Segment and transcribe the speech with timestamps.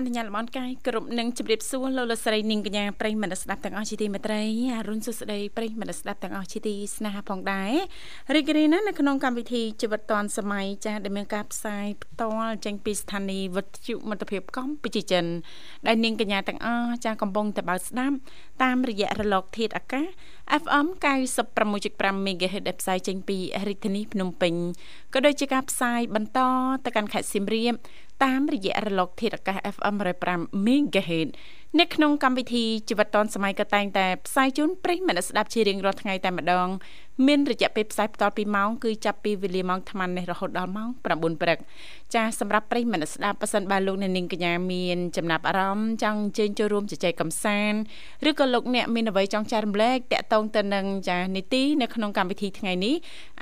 [0.00, 4.42] អនុញ្ញាតលំអរកាយគ្រប់នឹងជម្រាបសួរលោកលោកស្រីនាងកញ្ញាប្រិយមិត្តស្ដាប់ទាំងអស់ជាទីមេត្រី
[4.76, 7.72] អរុនសុស្ដីប្រិយមិត្តស្ដាប់ទាំងអស់ជាទីស្នេហាផងដែរ
[8.34, 15.24] រីករាយណាស់នៅក្នុងកម្មវិធីជីវិតឌွန်សម័យចាស់ដែលមានការផ្សាយផ្ទាល់ចេញពីស្ថានីយ៍វិទ្យុមិត្តភាពកម្ពុជាចិន
[15.86, 18.16] ដែលនាងកញ្ញាទាំងអស់ចាស់កំពុងតែបើកស្ដាប់
[18.62, 20.06] តាមរយៈរលក ធាតុអាកាស
[20.62, 20.86] FM
[21.56, 24.54] 96.5 MHz ដែលផ្សាយចេញពីរាជធានីភ្នំពេញ
[25.14, 26.40] ក៏ដូចជាការផ្សាយបន្ត
[26.84, 27.74] ទៅកាន់ខេត្តសៀមរាប
[28.24, 29.94] តាមរយៈរលកធាតុអាកាស FM
[30.28, 31.30] 105 MHz
[31.80, 36.68] នៅក្នុងកម្មវិធីជីវិតឌុនសម័យក៏តែងតែផ្សាយជូនប្រិយមិត្តស្ដាប់ជារៀងរាល់ថ្ងៃតែម្ដង
[37.26, 41.58] មានរយៈពេលផ្សាយបន្ត2ម៉ោងគឺចាប់ពីវេលាម៉ោង8:00នេះរហូតដល់ម៉ោង9:00ព្រឹក
[42.14, 47.78] ចាសម្រាប់ប្រិយមិត្តស្ដាប់ប៉ះសិនបើលោកអ្នកនាងកញ្ញាមានចំណាប់អារម្មណ៍ចង់អញ្ជើញចូលរួមជជែកកម្សាន្ត
[48.28, 52.94] ឬក៏លោកអ្នកមានអ្វីចង់ចែករំលែកតាក់ទងទៅនឹងចានីតិនៅក្នុងកម្មវិធីថ្ងៃនេះ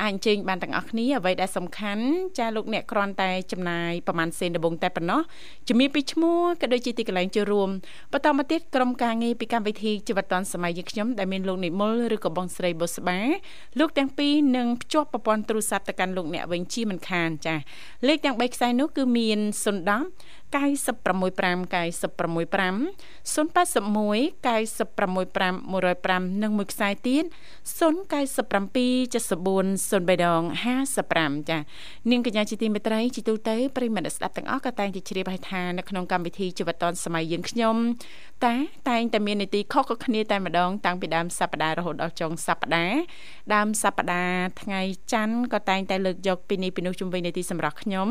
[0.03, 2.05] អាចអញ្ជើញបានទាំងអស់គ្នាអ្វីដែលសំខាន់
[2.39, 5.21] ចាលោកអ្នកគ្រាន់តែចំណាយប្រហែលសេនដបងតែប៉ុណ្ណោះ
[5.69, 7.69] ជំរាបពីឈ្មោះក៏ដូចជាទីកន្លែងចូលរួម
[8.13, 13.19] បន្តមកទៀតក្រុមការងារពីកម្មវិធីជីវិតឌွန်សម័យយើងខ្ញុំដែលមានលោកនិមលឬក៏បងស្រីបុស្បា
[13.79, 17.59] លោកទាំងពីរនឹងភ្ជាប់ប្រព័ន្ធទូរស័ព្ទទៅកាន់លោកអ្នកវិញជាមិនខានចា៎
[18.09, 19.39] លេខទាំង3ខ្សែនោះគឺមាន
[19.97, 22.93] 010 965 965
[23.35, 27.25] 081 965 105និងមួយខ្សែទៀត
[27.79, 27.79] 097 74
[30.09, 30.43] 03ដង
[30.95, 31.59] 55ចា
[32.11, 37.77] នាងកញ្ញាជាទីមេត្រីជីទូទៅប្រិមត្តស្ដាប់ទាំងអស់ក៏តែងតែជ្រាបហើយថានៅក្នុងកម្មវិធីជីវិតឌុនសម័យយើងខ្ញុំ
[38.45, 38.55] តែ
[38.89, 42.99] តែងតែមាននីតិខុសៗគ្នាតែម្ដងតាំងពីដើមសប្ដាហ៍រហូតដល់ចុងសប្ដាហ៍
[43.55, 44.81] ដើមសប្ដាហ៍ថ្ងៃ
[45.13, 48.09] ច័ន្ទក៏តែងតែលើកយកពីនេះពីនោះជំវិញនីតិសម្រាប់ខ្ញុំ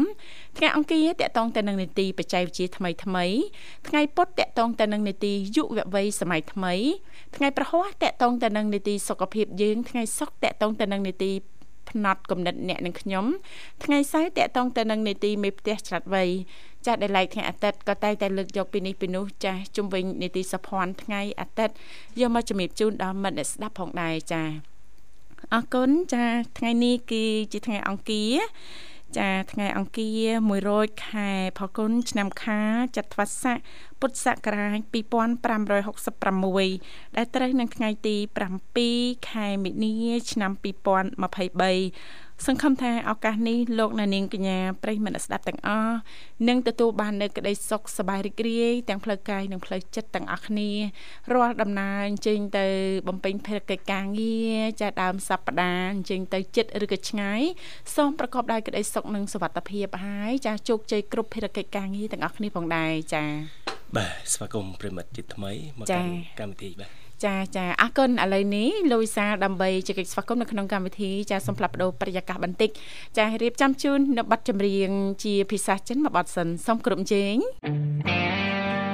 [0.57, 3.25] ថ្ងៃអង្គារតកតងទៅនឹងនីតិបច្ចេកវិទ្យាថ្មីថ្មី
[3.87, 6.73] ថ្ងៃពុធតកតងទៅនឹងនីតិយុវវ័យសម័យថ្មី
[7.35, 11.31] ថ្ងៃប្រហ័សតកតងទៅនឹងនីតិសុខភាពយើងថ្ងៃសុក្រតកតងទៅនឹងនីតិ
[11.89, 13.25] ផ្នត់គំនិតអ្នកនឹងខ្ញុំ
[13.83, 16.29] ថ្ងៃសៅរ៍តកតងទៅនឹងនីតិមេផ្ទះច្រាត់វ័យ
[16.87, 21.73] ចាស់ដែលឡែកថ្ងៃអាទិត្យក៏តែងតែលើកយកពីនេះពីនោះចាស់ជុំវិញនីតិសភ័ណ្ឌថ្ងៃអាទិត្យ
[22.19, 24.47] យកមកជំរាបជូនដល់មិត្តអ្នកស្ដាប់ផងដែរចា៎
[25.53, 26.25] អរគុណចា
[26.57, 28.35] ថ្ងៃនេះគឺជាថ្ងៃអង្គារ
[29.17, 30.21] ចាថ្ងៃអង្គារ
[30.65, 32.61] 100ខែផលគុណឆ្នាំខា
[32.97, 33.57] ចត្វាស័ក
[33.99, 38.15] ពុទ្ធសករាជ2566ដែលត្រូវនឹងថ្ងៃទី
[38.73, 45.97] 7ខែមិនិនាឆ្នាំ2023 សង្ឃឹមថាឱកាសនេះលោកអ្នកនាងកញ្ញាប្រិយមិត្តស្ដាប់ទាំងអស់
[46.47, 50.71] នឹងទទួលបាននូវក្តីសុខសប្បាយរីករាយទាំងផ្លូវកាយនិងផ្លូវចិត្តទាំងអស់គ្នា
[51.33, 52.65] រាល់ដំណើរអញ្ជើញទៅ
[53.07, 57.41] បំពេញភារកិច្ចការងារចាដើមសប្ដាហ៍អញ្ជើញទៅចិត្តឬក៏ឆ្ងាយ
[57.95, 63.23] សូមប្រកបដោយក្តីសុខនិងសុវត្ថិភាពហើយចាជោគជ័យគ្រប់ភារកិច្ចការងារទាំងអស់គ្នាផងដែរចា
[63.95, 72.69] បាទស្វាគមន៍ប្រិមិត្តជាថ្មីមកកាន់កម្មវិធីបាទ ចាចាអរគុណឥឡូវនេះលូយសាដើម្បីជែកស្វាគមន៍នៅក្នុងកម្មវិធីចាសូមផ្លាប់បដោប្រយាករបន្តិច
[73.17, 74.89] ចារៀបចំជូននៅប័ណ្ណចម្រៀង
[75.23, 77.35] ជាភាសាចិនមួយបទសិនសូមគ្រប់ជេង
[78.07, 78.86] 有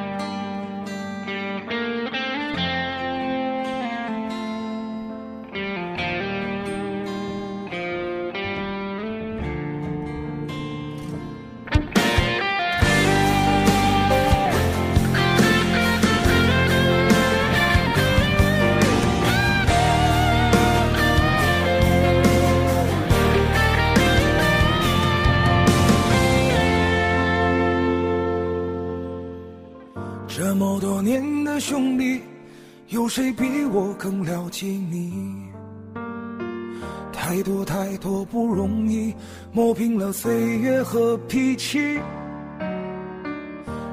[41.17, 41.99] 脾气。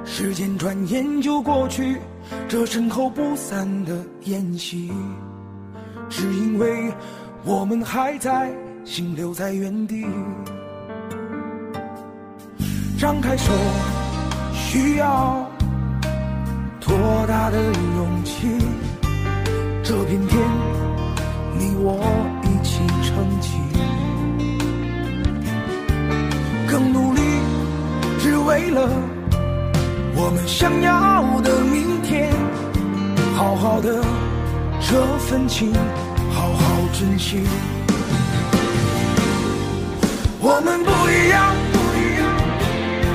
[0.04, 1.98] 时间转眼就过去，
[2.48, 4.92] 这身后不散的宴席，
[6.08, 6.92] 只因为
[7.44, 8.50] 我们还在，
[8.84, 10.06] 心留在原地。
[12.98, 13.50] 张开手，
[14.52, 15.48] 需要
[16.80, 16.92] 多
[17.26, 18.46] 大的勇气？
[19.82, 20.38] 这片天，
[21.58, 21.98] 你我
[22.44, 23.58] 一起撑起，
[26.68, 27.09] 更努力，
[28.50, 28.88] 为了
[30.16, 32.32] 我们想要的明天。
[33.36, 34.02] 好好的
[34.80, 35.72] 这份情，
[36.32, 36.60] 好好
[36.92, 37.44] 珍惜。
[40.40, 41.54] 我我们不一样，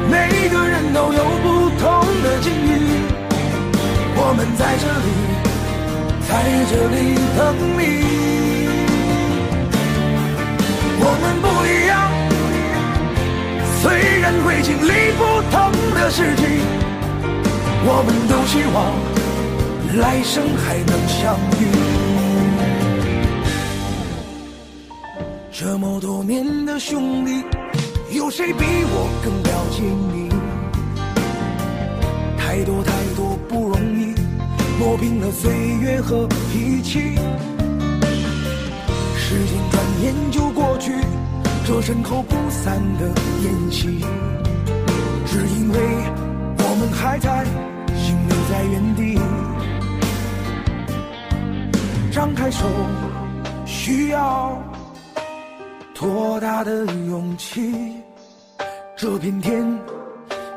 [0.09, 1.83] 每个人都有不同
[2.23, 2.73] 的境遇。
[4.17, 5.07] 我们在这里，
[6.27, 6.31] 在
[6.71, 6.97] 这里
[7.37, 7.39] 等
[7.77, 7.81] 你。
[10.97, 11.93] 我们不一样，
[13.85, 16.43] 虽然会经历不同的事情，
[17.85, 18.75] 我们都希望
[19.99, 21.63] 来生还能相遇。
[25.51, 27.43] 这么多年的兄弟，
[28.09, 30.29] 有谁比我更了解你？
[32.39, 34.15] 太多太多不容易，
[34.79, 37.19] 磨平了岁月和脾气。
[39.15, 40.91] 时间转眼就过去，
[41.67, 43.07] 这身后不散的
[43.41, 43.99] 宴席，
[45.25, 45.79] 只因为
[46.59, 47.43] 我们还在，
[47.97, 49.19] 心留在原地。
[52.11, 52.67] 张开手，
[53.65, 54.61] 需要。
[55.95, 57.73] 多大的勇气？
[58.95, 59.65] 这片天，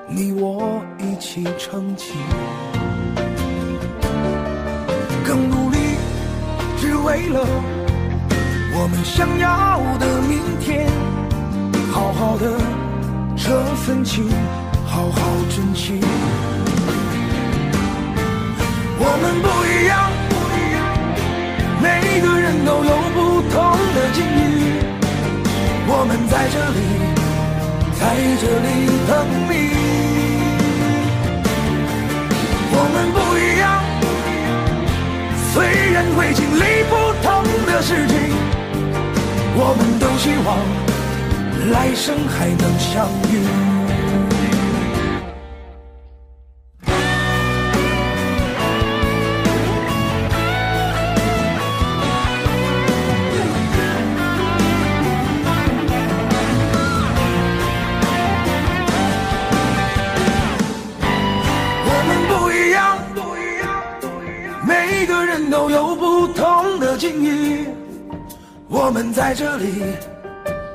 [0.08, 2.12] 你我一起撑起。
[5.24, 5.78] 更努力，
[6.76, 7.46] 只为了
[8.80, 10.86] 我们想要的明天。
[11.90, 12.46] 好好的
[13.36, 14.30] 这份情，
[14.86, 15.20] 好好
[15.50, 15.98] 珍惜。
[19.00, 20.12] 我们不一样，
[21.82, 21.86] 每
[22.20, 23.56] 个人都有不同
[23.96, 24.46] 的境遇。
[25.88, 26.78] 我们在这里，
[27.98, 28.00] 在
[28.38, 28.66] 这里
[29.08, 29.10] 等
[29.50, 29.52] 你。
[32.70, 33.66] 我们不一样，
[35.52, 36.94] 虽然会经历不
[37.26, 37.26] 同
[37.66, 38.14] 的事情，
[39.60, 40.56] 我们都希望
[41.72, 43.77] 来生还能相遇。
[68.98, 69.94] 们在这里，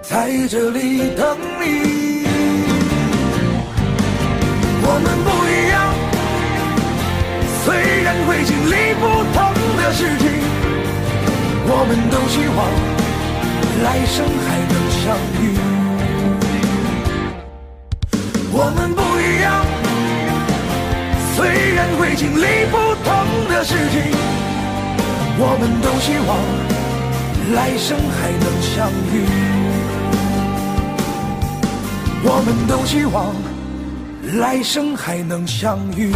[0.02, 2.24] 在这里等你。
[4.82, 5.76] 我们不一样，
[7.66, 9.04] 虽然会经历不
[9.36, 9.38] 同
[9.76, 10.26] 的事情，
[11.68, 12.60] 我们都希望
[13.84, 14.74] 来生还能
[15.04, 15.04] 相
[15.42, 15.44] 遇。
[18.54, 19.52] 我们不一样，
[21.36, 21.44] 虽
[21.76, 23.12] 然会经历不同
[23.50, 24.16] 的事情，
[25.38, 26.83] 我们都希望。
[27.52, 29.26] 来生还能相遇，
[32.24, 33.36] 我们都希望
[34.40, 36.14] 来生还能相遇。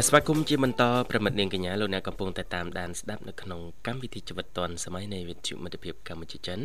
[0.00, 6.60] បាទស្វាគមន៍ជាបន្តប្រិមិត្តនាងកញ្ញាលោកអ្នកកំពុងតែតាមដានស្ដាប់នៅក្នុងកម្មវិធីជីវិតឌွန်សម័យនៃវិទ្យុមិត្តភាពកម្ពុជាចិន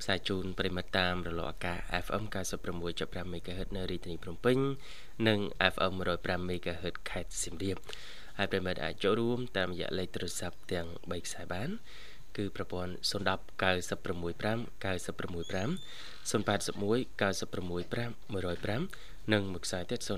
[0.00, 2.24] ផ្សាយជូនប្រិមិត្តតាមរលកអាកាស FM
[2.74, 4.58] 96.5 MHz នៅរាជធានីភ្នំពេញ
[5.28, 5.40] និង
[5.72, 7.76] FM 105 MHz ខេត្តសៀមរាប
[8.38, 11.68] ហើយប្រិមិត្តអាចចូលរួមតាមរយៈលេខទូរស័ព្ទទាំង3ខ្សែបាន
[12.36, 15.68] គឺប្រព័ន្ធ010 965 965
[16.30, 20.08] 081 965 105និងមួយខ្សែទៀត097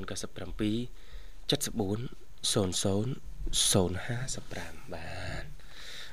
[1.50, 5.08] 74 00 055បា
[5.42, 5.44] ទ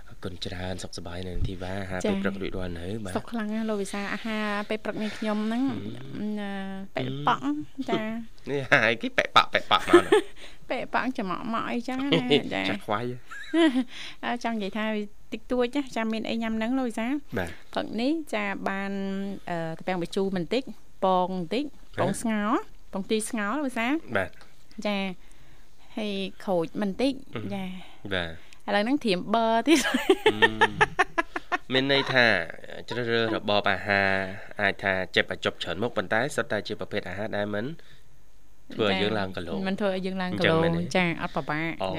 [0.07, 5.63] អរគុណច្រើនសុខសប្បាយនៅធីវ៉ាហាពេលព្រឹករួចរាល់នៅបាទសុខខ្លាំងណាស់លោកវិសាអាហារពេលព្រឹកនេះខ្ញុំហ្នឹង
[6.95, 7.43] ប៉ែប៉ក់
[7.89, 8.01] ចា
[8.51, 10.03] នេះហើយគេប៉ែប៉ក់ប៉ែប៉ក់មក
[10.69, 12.19] ប៉ែប៉ក់ចំក់មកអីចឹងណា
[12.53, 13.03] ចាចាខ្វាយ
[14.43, 14.85] ចង់និយាយថា
[15.33, 18.91] តិចតួចណាចាមានអីញ៉ាំហ្នឹងលោកវិសាបាទព្រឹកនេះចាបាន
[19.77, 20.63] តាពាំងបញ្ជូរបន្តិច
[21.03, 21.63] ពងបន្តិច
[21.99, 22.49] ពងស្ងោរ
[22.93, 23.87] ពងទីស្ងោរលោកវិសា
[24.17, 24.29] បាទ
[24.87, 24.97] ចា
[25.97, 26.11] ហើយ
[26.45, 27.13] ក្រូចបន្តិច
[27.53, 27.63] ចា
[28.13, 28.25] បា
[28.65, 29.79] ទឥឡូវហ្នឹងត្រៀមប័រទៀត
[31.73, 32.25] មានន័យថា
[32.89, 34.11] ជ្រើសរើសរបបអាហារ
[34.61, 37.65] អាចថាចេះបញ្ចប់ច្រើនមុខប៉ុន្តែសុទ្ធតែជាប្រភេទអាហារដែលមិន
[38.73, 40.57] ធ្វើឲ្យយើងឡើងគីឡូមិនធ្វើឲ្យយើងឡើងគីឡូ
[40.95, 41.89] ចាអត់ពិបាកអូ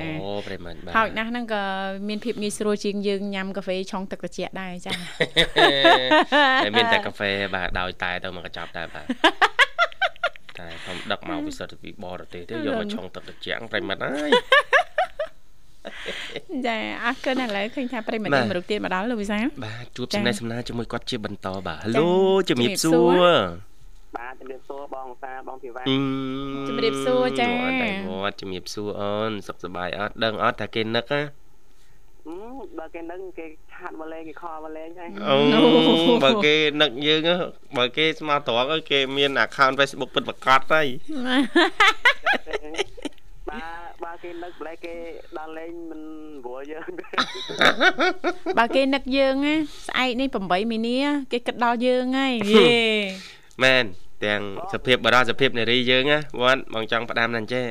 [0.46, 1.62] ប្រិមត្តបាទហើយណាស់ហ្នឹងក៏
[2.08, 4.92] មានភាពងាយស្រួលជាងយើងញ៉ាំកាហ្វេឆុងទឹកត្រជាក់ដែរចា
[6.64, 9.06] តែមានតែកាហ្វេបាទដោយតែទៅមកកញ្ចប់ដែរបាទ
[10.58, 14.30] តែខ្ញុំដឹកមកពិសិដ្ឋពីបរទេសទេយកមកឆុងទឹកត្រជាក់ប្រិមិត្តអើយ
[16.66, 21.88] ចាអរគុណឥឡូវឃើញថាប្រិមិត្តមរុកទៀតមកដល់លោកវិសាលបាទជួបសំណេះសំណាលជាមួយគាត់ជាបន្តបាទហៅ
[22.48, 23.36] ជំរាបសួរ
[24.16, 25.96] បាទជំជំរាបសួរបងសាបងធីវ៉ាអឺ
[26.68, 31.45] ជំរាបសួរចាអត់តែវត្តជំរាបសួរអូនសុខសប្បាយអត់ដឹងអត់ថាគេនឹកណាអឺ
[32.78, 35.36] បើគេនឹងគេឆាត់មកលេងគេខលមកលេងហើយអូ
[36.24, 37.36] បើគេនឹកយើងហ៎
[37.78, 40.86] បើគេស្មោះត្រង់ហ៎គេមាន account Facebook ពិតប្រាកដហើយ
[43.48, 43.60] បើ
[44.04, 44.94] បើគេនឹកប្លែកគេ
[45.38, 46.02] ដល់លេងមិន
[46.44, 46.88] ព្រោះយើង
[48.58, 49.54] បើគេនឹកយើងណា
[49.86, 50.98] ស្អែកនេះ8មីនា
[51.32, 52.76] គេគិតដល់យើងហើយយេ
[53.64, 53.84] មែន
[54.24, 54.40] ទាំង
[54.72, 57.66] សភាពបរោះសភាពនារីយើងណាវត្តបងចង់ផ្ដាំណាស់ចេះ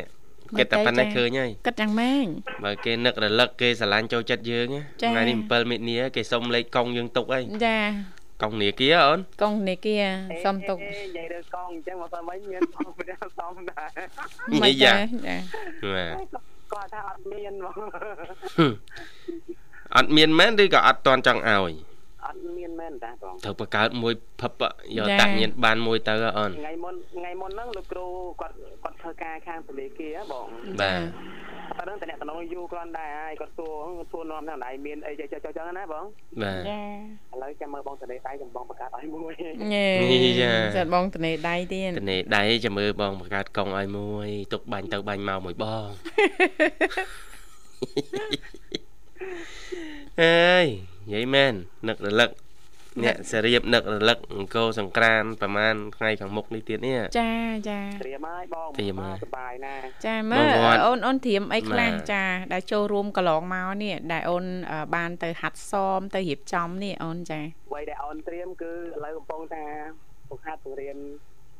[0.59, 2.27] គិតតែប៉ុណ្ណេះឃើញហើយគិតយ៉ាងម៉េច
[2.63, 7.79] បើគេនឹករលឹកគេស្រឡាញ់ចូលចិត្តយើងណាចា៎ថ្ងៃនេះ7មិនិនាគេសុំលេខកង់យើងទុកហើយចា
[8.41, 9.97] កង់នាគាអូនកងនេគា
[10.43, 13.89] សុំទុកនិយាយរើកង់អញ្ចឹងមកសិនវិញមានបងប្រចាំសំដែរ
[14.53, 15.37] និយាយយ៉ាចា
[15.93, 17.77] បាទគាត់ថាអត់មានបង
[19.95, 21.94] អត់មានមែនឬក៏អត់តន់ចង់ឲ្យអត់
[22.65, 24.61] មានមែនតាបងត្រូវបង្កើតមួយភព
[24.97, 28.05] យកតាក់ញៀនបានមួយទៅហ៎អូនថ្ងៃមុនថ្ងៃមុនហ្នឹងលោកគ្រូ
[28.41, 30.45] គាត់គាត់ធ្វើការខាងពលាគាហ៎បង
[30.81, 30.99] បាទ
[31.77, 33.73] តែហ្នឹងតំណតំណងយូរគ្រាន់ដែរហើយគាត់សួរ
[34.11, 36.05] សួរនាំថាណៃមានអីចុចចុចចឹងណាបង
[36.41, 36.81] បាទចា
[37.33, 39.33] ឥឡូវចាំមើលបងតនេដៃចាំបងបង្កើតឲ្យមួយ
[39.73, 45.89] ញេនេះចាចាត់បងត្នេដៃទៀតតនេដៃចាំមើលបងបង្កើតកង់ឲ្យមួយទុកបាញ់ទៅបាញ់មកមួយបង
[50.23, 50.65] អើយ
[51.07, 51.53] និយាយមែន
[51.87, 52.29] នឹករលឹក
[53.03, 57.31] អ្នកសរៀបនឹករលឹកអង្គរសង្ក្រានប្រហែលថ្ងៃខាងមុខនេះទៀតនេះចា
[57.69, 62.23] ចាត្រៀមហើយបងត្រៀមហើយសប្បាយណាស់ចាមើលបងវត្តអូនអូនត្រៀមអីខ្លះបាទចា
[62.53, 69.63] ដែលចូលរួមកន្លងមកនេះដែលអូនអឺបានទៅហាត់សមទៅរៀបចំនេះអូនចាអ្វីដែលអូនត្រៀមគឺឥឡូវកំពុងថា
[70.29, 70.97] បង្ហាត់បង្រៀន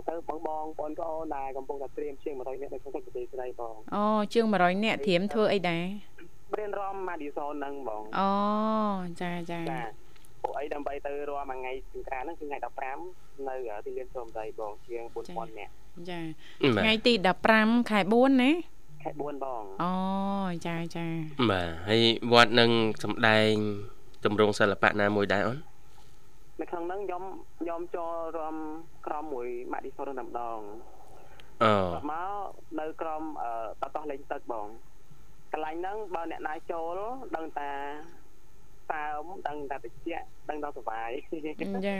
[0.09, 5.85] ទៅបងបងបងប្អូនដែលកំពុងតែត្រៀមជាង100នាក់នៅក្នុងប្រទេសស្រីបងអូជាង100នាក់ត្រៀមធ្វើអីដែរ
[6.59, 8.29] រៀនរំម៉ាឌីសូនហ្នឹងបងអូ
[9.21, 10.04] ចាចាចា
[10.45, 12.57] ពួកអីដើម្បីទៅរំមួយថ្ងៃសង្ក្រានហ្នឹងគឺថ្ងៃ
[13.03, 15.71] 15នៅទីលានសូមស្រីបងជាង4000នាក់
[16.09, 16.19] ចា
[16.75, 17.13] បាទថ្ងៃទី
[17.51, 18.51] 15ខែ4ណា
[19.03, 19.91] ខែ4បងអូ
[20.67, 21.05] ចាចា
[21.51, 22.69] បាទហើយវត្តនឹង
[23.03, 23.51] សំដែង
[24.25, 25.57] ទម្រង់សិល្បៈណាមួយដែរអូន
[26.61, 27.23] នៅក្នុងហ្នឹងខ្ញុំ
[27.59, 28.55] ខ្ញុំចូលរំ
[29.07, 30.59] ក្រុមមួយម៉ាឌីសូនតែម្ដង
[31.63, 32.29] អូគាត់មក
[32.79, 34.67] នៅក្រុមអឺតតោះលេងទឹកបង
[35.51, 36.97] កន្លែងហ្នឹងបើអ្នកណាចូល
[37.35, 37.71] ដឹងតា
[38.93, 39.93] តើមដឹងតាតិច
[40.49, 41.09] ដឹងដល់សុបាយ
[41.87, 41.99] ចា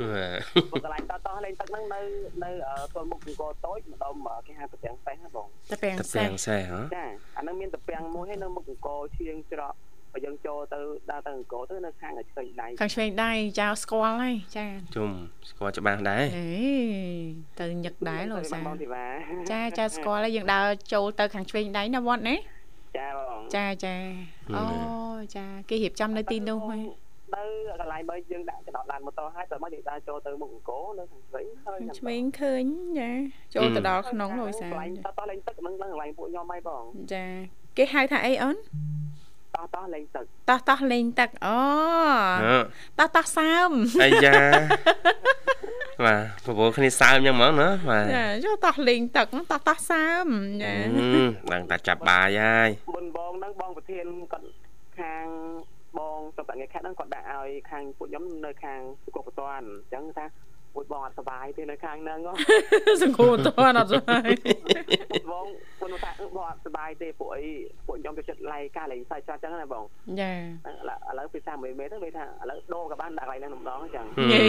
[0.00, 2.00] បាទព្រោះកន្លែងតតោះលេងទឹកហ្នឹងនៅ
[2.44, 9.74] នៅអឺទល់មុខអង្គរតូចម្ដុំអឺគេហៅតាពាំងសេះណាបងតែពាំងតសេះពាំងសេះហ៎ចាអាហ្នឹងមានតាពាំងមួយហើយនៅមុខអង្គរឈៀងច្រក
[10.12, 15.10] បើយើងចូលទៅដើរទៅអង្គរទៅនៅខាងឆ្វេងដៃខាងឆ្វេងដៃចៅស្គាល់ហើយចាជុំ
[15.50, 16.48] ស្គាល់ច្បាស់ដែរអេ
[17.60, 19.06] ទៅញឹកដែរលោកសាបងធីវ៉ា
[19.52, 22.36] ចាចាស្គាល់ហើយយើងដើរចូលទៅខាងឆ្វេងដៃណាវត្តណា
[22.96, 23.94] ចាបងចាចា
[24.56, 24.64] អូ
[25.36, 26.80] ចាគេរៀបចំនៅទីនោះហើយ
[27.34, 27.42] ទៅ
[27.80, 32.64] កន្លែងបើយើងដាក់ចំណតឡានម៉ូតូហើយតើមកយើងដើរចូលទៅមុខអង្គរនៅខាងឆ្វេងហើយខាងឆ្វេងឃើញ
[32.98, 33.10] ចា
[33.54, 36.82] ចូលទៅដល់ក្នុងលោកសាកន្លែងតតោះលេងទឹកហ្នឹងហ្នឹងកន្លែងពួកខ្ញុំហើយបង
[37.12, 37.24] ចា
[37.76, 38.56] គេហៅថាអីអូន
[39.54, 41.58] តោះតោះលេងទឹកតោះតោះលេងទឹកអូ
[42.44, 42.58] អឺ
[42.98, 43.70] តោះតោះសើម
[44.02, 44.38] អាយ៉ា
[46.04, 50.26] បាទប្រពន្ធគ្នាសើមអញ្ចឹងហ្មងណាបាទចាចូលតោះលេងទឹកតោះតោះសើម
[50.62, 54.46] ចាអឺដឹងតែចាប់បាយហើយមុនបងហ្នឹងបងប្រធានគាត់
[55.00, 55.26] ខាង
[55.98, 60.24] បងសុខតងារខេត្តហ្នឹងគាត់ដាក់ឲ្យខាងពួកខ្ញុំនៅខាងសុខុបតានអញ្ចឹងថា
[60.80, 62.32] ពួកបងអត់សុបាយទេនៅខាងហ្នឹងហ៎
[63.02, 64.32] សង្គមតន់អត់ស្ហើយ
[65.12, 65.46] ពួកបង
[65.80, 67.44] ពួកថាអឺបងអត់សុបាយទេពួកអី
[67.86, 69.84] ពួកខ្ញុំទៅចិត្តឡៃការលេងសាច់ច្រើនអញ្ចឹងណាបង
[70.20, 70.40] ចាឥ
[70.88, 74.42] ឡូវឥឡូវពី30មេទៅវាថាឥឡូវដូរក៏បានដាក់កន្លែងហ្នឹងម្ដងអញ្ចឹងយេ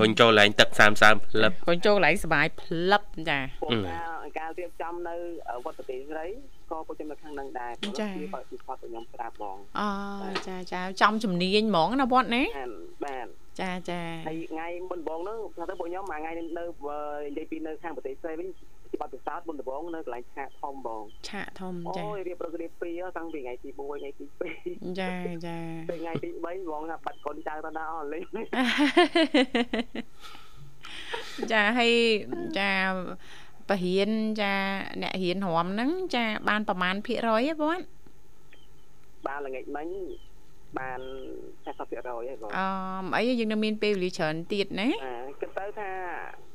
[0.00, 5.14] ហុញចូលឡើងទឹកសើមសើមផ្លឹបកូនចូលកន្លែងសុបាយផ្លឹបចាពួកអឺការការរៀបចំនៅ
[5.64, 6.26] វត្តប្រទេសស្រី
[6.70, 9.86] ក៏ពួកខ្ញុំនៅខាងហ្នឹងដែរព្រោះវាបើពីគាត់ពួកខ្ញុំស្ដាប់បងអូ
[10.48, 12.70] ចាចាចំជំនាញហ្មងណាវត្តណាបាន
[13.04, 13.26] បាន
[13.60, 18.48] ចាចាហើយថ្ងៃមុនដំបូងហ្នឹងថាទៅពួកខ្ញុំមួយថ្ងៃនៅនៅបើនិយាយពីនៅខាងប្រទេសស្រីវិញ
[18.90, 24.24] ជាបទពិសោធន៍មុនដំបូងនៅកន្លែងឆាកធំបងឆាកធំអូចាយរៀបរករៀបពីរតាំងពីថ្ងៃទី1ថ្ងៃទី
[24.62, 25.10] 2ចា
[25.46, 25.58] ចា
[25.90, 28.24] ទៅថ្ងៃទី3បងថាបាត់កូនចៅទៅដល់អស់លេង
[31.52, 31.92] ចាហើយ
[32.58, 32.72] ចា
[33.68, 34.54] បរិញ្ញាចា
[35.02, 37.78] អ្នករៀនរំហ្នឹងចាបានប្រមាណភាគរយហ៎បង
[39.26, 39.88] បានល្ងាចមិញ
[40.78, 41.00] បាន
[41.64, 42.60] 80%ហើយបងអ
[43.02, 45.90] មអីយើងនៅមានពេលវេលាច្រើនទៀតណាអាគិតទៅថា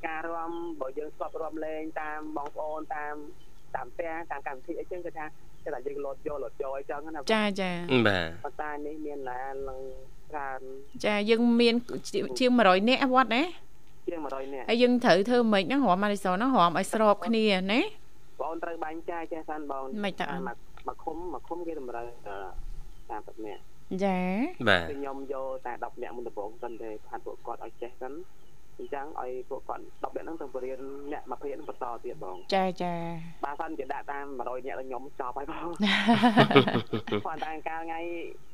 [0.07, 3.15] ការរំបើយើងស្គាល់រំលេងតាមបងប្អូនតាម
[3.75, 5.25] តាមផ្ទះតាមកម្មវិធីអីចឹងគឺថា
[5.63, 7.71] គេថាយើងលោតយកលោតយកអីចឹងណាចាចា
[8.07, 9.83] បាទប៉ុន្តែនេះមានឡានឡើង
[10.31, 10.59] ច្រើន
[11.05, 11.75] ចាយើងមាន
[12.39, 13.43] ជាង100នាក់វត្តណា
[14.07, 17.81] ជាង100នាក់ហើយយើងត្រូវធ្វើម៉េចហ្នឹងរំម៉ារីសូហ្នឹងរំឲ្យស្របគ្នាណា
[18.41, 20.57] បងត្រូវបាញ់ចាយចេះសានបងមិនតើអត់មក
[20.87, 22.05] មកឃុំមកឃុំគេតម្រូវ
[23.09, 23.61] 30នាក់
[24.03, 24.17] ចា
[24.69, 28.13] បាទគឺខ្ញុំយកតែ10នាក់មុនដំបូងសិនទេផាត់ពួកគាត់ឲ្យចេះសិន
[28.77, 30.79] អញ្ចឹងឲ្យពួកគាត់10នាក់ហ្នឹងទៅបរៀន
[31.11, 32.93] អ្នក20នាក់ហ្នឹងបន្តទៀតបងចាចា
[33.45, 35.67] បើសិនជាដាក់តាម100នាក់ដល់ខ្ញុំចប់ហើយបង
[37.25, 37.99] គាត់តែកាលថ្ងៃ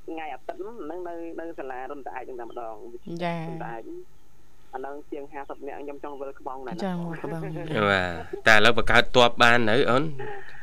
[0.07, 2.75] ថ្ងៃអាទិត្យហ្នឹងនៅនៅសាលារុនតាអាចហ្នឹងតែម្ដង
[3.23, 3.83] ចារុនតាអាច
[4.75, 7.41] អាហ្នឹងជាង50នាក់ខ្ញុំចង់វិលក្បងដែរចាមកកបង
[7.89, 10.03] បាទតែឥឡូវបង្កើតតបបាននៅអូន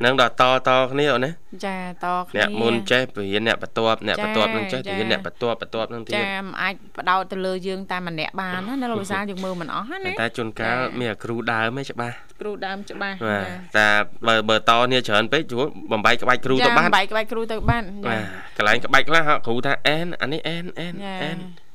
[0.04, 1.31] នឹងដល់តតគ្នាអូនណា
[1.66, 13.45] ចាតគ្នាអ្នកមុនចេះបរៀនអ្នកបន្ទាប់អ្នកចាបន្ទាប់នឹងចេះចាបរៀនអ្នកបន្ទាប់បន្ទាប់នឹងទៀតចាមិនអាចបដោតទៅលើយើងតែម្នាក់បានណាណាលោកវិសាលយើងមើលមិនអស់ណាតែជួនកាលចាមានអាគ្រូដើមឯងច្បាស់គ្រូដើមច្បាស់បាទ
[13.78, 13.88] តែ
[14.26, 18.23] បើបើតគ្នាច្រើនពេកជួនបំបីក្បាច់គ្រូទៅបាត់បែកក្បាច់គ្រូទៅបានបាទ
[18.57, 21.72] កន្លែងក្បាច់ខ្លះហ่ะគ្រូថាអែនអានេះអែនអែនចាអែនអឺ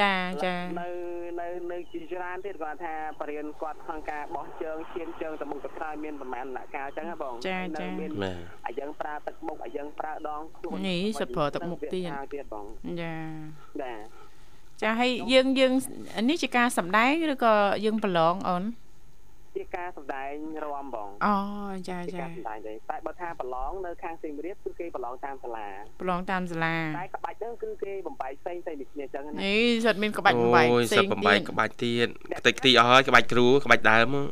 [0.00, 0.88] ចាចានៅ
[1.40, 7.34] នៅនៅជាច្រើនទៀតគាត់ថាបរៀនគាត់ក្នុងការបោះជើងឈានជើងទៅមុខទៅក្រោយមានប្រមាណដំណាក់កាលអញ្ចឹងហ៎បង
[8.00, 12.66] មានបាទអាយើងប្រើទឹកមុខអាយើងប្រើដងខ្លួននេះសិតប្រើទឹកមុខទៀតទៀតបង
[13.00, 13.14] ចា
[13.80, 14.06] បាទ
[14.82, 15.72] ចាហើយយើងយើង
[16.28, 18.62] នេះជាការសម្ដែងឬក៏យើងប្រឡងអូន
[19.58, 20.32] ជាការសម្ដែង
[20.64, 21.36] រំបងអូ
[21.88, 25.68] ចាជាចាការសម្ដែងទេតែបើថាប្រឡងនៅខាងសៀមរាបគឺគេប្រឡងតាមសាលា
[26.00, 34.26] ប្រឡងតាមសាលាតែក្បាច់ហ្នឹងគឺគេបំបែកផ្សេងផ្សេងដូចគ្នាអញ្ចឹងណានេះសិតមានក្បាច់បំបែកអូយផ្សេសិងតបំបីទៀតក្បាច់ទៀតខ្ទេចខ្ទីអស់ហើយក្បាច់គ្រូក្បាច់ដើមមក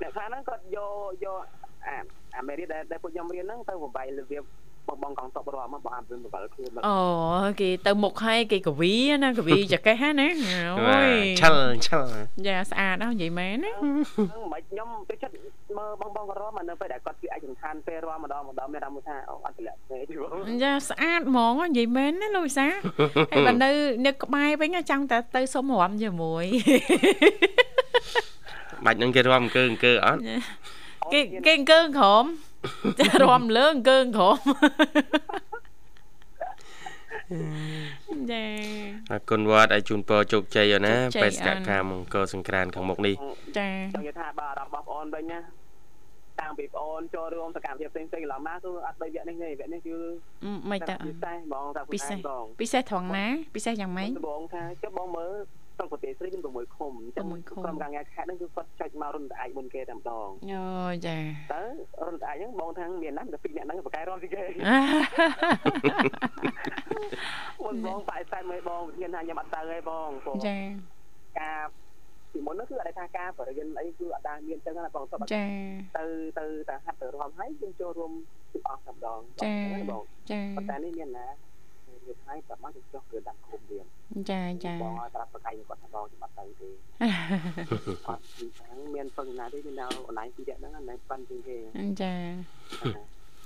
[0.00, 1.42] អ្នកខ្លះហ្នឹងគាត់យកយក
[1.86, 1.96] អា
[2.38, 4.44] អាមេរិកដែលដែលពួកខ្ញុំរៀនហ្នឹងទៅបំបែករបៀប
[4.88, 6.98] បងបងកងតបរមមកបងអាប់វិញបបលខ្លួនមកអូ
[7.60, 8.94] គេទៅមុខហើយគេកវី
[9.24, 12.06] ណាកវីចកេះហ្នឹងណាអូយឆិលឆិល
[12.46, 15.34] យ៉ាស្អាតណាស់និយាយមែនណាហ្នឹងមិនខ្ញុំទៅចិត្ត
[15.76, 22.66] មើលបងបងក៏រមមកនៅពេលដែលគាត់ពីឯកសណ្ឋានពេលរមម្ដងម្ដងមានអារម្មណ៍ថាអូអត់ទម្លាក់ទេទីបងយ៉ាស្អាតហ្មងនិយាយមែនណាលោកវិសា
[23.32, 23.70] ហើយបើនៅ
[24.06, 26.44] នៅក្បែរវិញចង់តែទៅសុំរំជាមួយ
[28.84, 30.20] បាច់នឹងគេរំអង្គើអង្គើអត់
[31.12, 32.24] គេគេអង្គើក្រម
[32.98, 34.38] ចារំលើអង្គើក្រម
[38.32, 38.44] ចា
[39.10, 43.14] អរគុណវត្តឲ្យជូនពរជោគជ័យអូណាជោគជ័យបេសកអានកម្មមង្គលសង្ក្រានខាងមុខនេះ
[43.58, 45.38] ចាចង់និយាយថាបើអារម្មណ៍របស់បងអូនវិញណា
[46.40, 49.96] តាំងពីបងអូនចូលរួមសកម្មភាពផ្សេងផ្សេងៗឡើងមកគឺអត់បីវគ្គនេះទេវគ្គនេះគឺ
[50.70, 55.32] មិនតើពិសេសបងតាពិសេសបងពិសេសត្រង់ណាពិសេសយ៉ាងម៉េចដំបងថាចុះបងមើល
[55.80, 60.62] ស្រុកប្រទេសស្រីមាន6ឃុំអញ្ចឹង6ឃុំក្រុមការងារខេត្តហ្នឹងគឺគាត់ចុចមករុនតអាចមុនគេតែម្ដងអូ
[61.06, 61.16] ចា
[61.52, 61.62] តើ
[62.06, 64.44] រុនតអាចហ្នឹងបងថាមានណាស់តែពីរអ្នកហ្នឹងប្រកែរំពីគេ
[67.64, 70.56] មុនបងប៉ែសែនមើលបងវិធានថាខ្ញុំអត់ទៅទេបងព្រោះចា
[71.40, 71.60] ការ
[72.32, 75.44] ពីមុនហ្នឹងគឺអត់ថាការបរិយាអីគឺអត់ដែរមានចឹងណាបងសុំចា
[75.98, 76.04] ទៅ
[76.38, 78.12] ទៅតែហាត់ទៅរំហើយយើងចូលរួម
[78.52, 79.54] ទាំងអស់តែម្ដងចា
[79.90, 81.26] បងចាប៉ុន្តែនេះមានណា
[82.08, 83.84] និយាយថាប្រហែលទៅចុះគឺដាក់ឃុំទៀត
[84.30, 86.68] ចាចាបងឲ្យប្រាប់ប្រកែកគាត់ថាបងខ្ញុំអត់ទៅទេ
[88.06, 91.56] គាត់ពីខាងមានពឹងណាទេមាននៅអនឡាញពីរហ្នឹងអនឡាញប៉ាន់ជាងគេ
[92.02, 92.12] ចា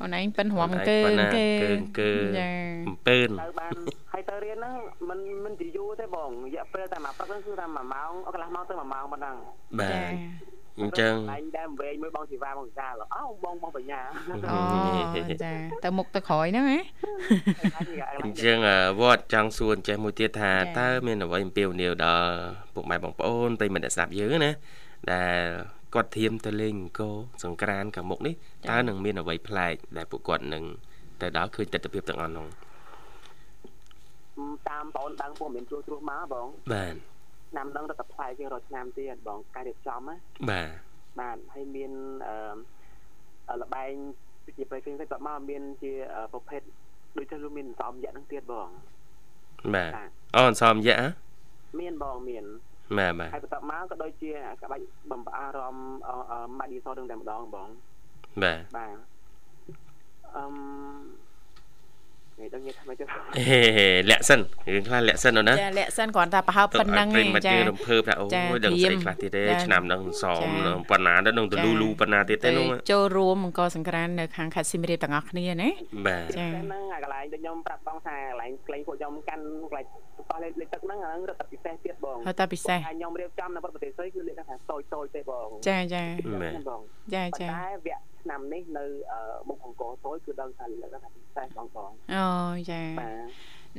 [0.01, 2.51] អូនឯងប៉ិនរំអង្គើប៉ុណ្ណាគេគឺអង្គើចា
[2.89, 3.73] អំពើនទៅបាន
[4.13, 4.75] ហើយទៅរៀនហ្នឹង
[5.09, 9.37] មិនមិនជាយូរទេបងរយៈពេលតែមួយព្រឹកហ្នឹងគឺតែ1ម៉ោងកន្លះម៉ោងទៅ1ម៉ោងប៉ុណ្ណឹង
[9.81, 14.37] បាចាទ អញ្ចឹងឯងដែលវែងមួយបងជីវ៉ាបងវិសាលអោបងបងបញ្ញាអូ
[15.43, 15.53] ចា
[15.85, 16.79] ទៅមុខទៅក្រោយហ្នឹងហ៎
[18.25, 22.29] អញ្ចឹងអឺវត្តចង់សួរចេះមួយទៀតថាចា៎តើមានអ្វីអំពាវនាវដល់
[22.75, 24.51] ពុកម៉ែបងប្អូនប្រិយមិត្តអ្នកស្ដាប់យើងណា
[25.13, 25.39] ដែល
[25.95, 28.35] គាត់ធៀមទៅលេងអង្គរសង្ក្រានខាងមុខនេះ
[28.71, 30.65] តើនឹងមានអ្វីប្លែកដែលពួកគាត់នឹង
[31.21, 32.47] ទៅដល់ឃើញទស្សនវិជ្ជាទាំងអស់នោះ
[34.69, 36.95] តាមបងដឹងពួកមានជួសជ្រុះមកបងបាទ
[37.55, 40.17] ឆ្នាំហ្នឹងរត់តែផ្លែជាងរាល់ឆ្នាំទៀតបងការរៀបចំណា
[40.51, 40.69] បាទ
[41.21, 41.93] បាទហើយមាន
[43.51, 43.93] អឺលបែង
[44.57, 45.93] ជាប្រេផ្សេងៗគាត់មកមានជា
[46.33, 46.63] ប្រភេទ
[47.17, 48.69] ដូចទៅមានសំយៈហ្នឹងទៀតបង
[49.75, 49.91] បាទ
[50.37, 51.09] អូអនសមយៈហ៎
[51.81, 52.45] មានបងមាន
[52.99, 55.97] បាទបាទហើយបន្ទាប់មកក៏ដូចជាក្បាច់បំផ្អារម្មណ៍
[56.59, 57.69] ម៉ាឌីសនឹងតែម្ដងបង
[58.43, 58.97] បាទបាទ
[60.37, 61.24] អឺមនេះ
[62.55, 63.05] ដឹងនិយាយថាម៉េចទៅ
[63.49, 63.59] ហេ
[64.11, 64.41] លាក់សិន
[64.75, 75.69] រឿងខ្លះលាក់សិនអូនណាចាលាក់សិនគ្រាន់តែប្រហើបប៉ុណ្ណឹងប្រិឯយងមិត្តចាយើងរំភើបថាអូចាយដឹងស្អីត្រៀមខ្លះទៀតទេចាឆ្នាំហ្នឹងសមចានឹងប៉ុណ្ណាទៅនឹងទៅចាលូលូប៉ុណ្ណាទៀតទេទៅនោះចូលរួមអង្គរសង្ក្រាននៅខាងខេត្តសៀមរាបទាំងអស់គ្នាណា
[76.07, 79.87] បាទចាហ្នឹងអាកន្លែងដូចខ្ញុំប្រាប់បងថាកន្លែងក្លែងពួកខ្ញុំកាន់កន្លែង
[80.29, 86.05] បោះលេខលេខទឹកហ្នឹងអាហ្នឹងរត់តែពិសេសទៀតបងហើយតែពិសេសហើយខ្ញុំរៀបចំនៅប្រទេសស្រីគឺលេខថាតូចតូចទេបងចាចា
[86.43, 86.81] បាទបង
[87.15, 88.85] ចាប៉ុចាន្តែវគ្គ ឆ្នាំនេះនៅ
[89.49, 92.29] មុខអង្គរតូចគឺដឹងថាលេខថាពិសេសបងបងអូ
[92.71, 93.15] ចាបាទ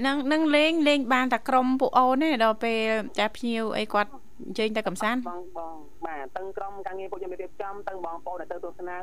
[0.05, 2.81] នឹងនឹងលេងលេងបានតែក្រុមពួកអូនទេដល់ពេល
[3.19, 4.12] ចាភ្ញៀវអីគាត់
[4.45, 8.97] អញ្ជើញទៅកំសាន្តបងបងបាទទាំងក្រុមការងារពួកខ្ញុំរៀបចំទាំងបងប្អូនដែលទៅទស្សនា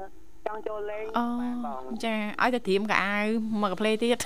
[0.47, 3.19] ចង់ចូលលេងអូបាទបងចាឲ្យតែត្រៀមកៅអៅ
[3.63, 4.19] មកកាផ្លេទៀត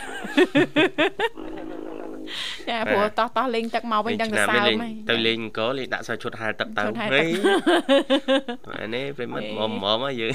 [2.69, 10.33] ចាព្រោះតោះតោះលេងទឹកមកវិញដឹងតែសើមលេងហើយទៅលេងអង្គរលេងដាក់សោឈុតហាលទឹកទៅឈុតហាលហេទឹកអានេះប្រិមិត្តហេមុំមុំហើយយើង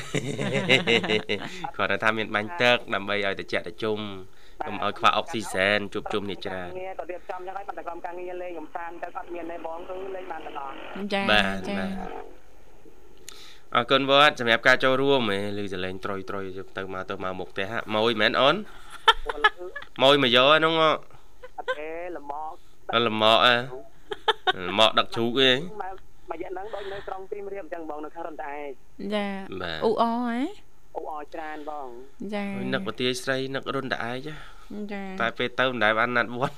[1.77, 3.99] គាត់ថាមានបាញ់ទឹកដើម្បីឲ្យត្រជាក់ត្រជុំ
[4.67, 10.73] កុំឲ្យខ្វះអុកស៊ីសែនជួបជុំនេះច្រើនងារក៏រៀបចំចឹងហើយបាត់តែក្រុមការងារលេងកំសាន្តទៅអត់មានទេបងគឺលេងបានទាំងអស់
[11.13, 11.91] ចាបាទចាបាទ
[13.75, 16.45] អរគុណវត្តសម្រាប់ការចូលរួមហ៎ឮសលេងត្រុយត្រុយ
[16.77, 18.55] ទៅមកទៅមកមុខផ្ទះហ่ะម៉ួយមែនអូន
[19.25, 19.65] ពលគឺ
[20.01, 21.10] ម៉ួយមកយកហ្នឹងហ៎អត់ទេល្មកអត់
[23.05, 23.55] លមកអើ
[24.67, 25.95] លមកដឹកជ្រូកឯងមក
[26.29, 29.27] មួយរយៈហ្នឹងដូចនៅក្រុងទីមរៀបអញ្ចឹងបងនៅខាងរំតែឯងចា
[29.61, 30.39] បាទអ៊ូអហ៎
[30.95, 31.87] អូអច្រើនបង
[32.33, 36.55] ចានឹកប្រទាយស្រីនឹករុនតឯកចាតែពេលទៅមិនដែលបានណាត់វត្ត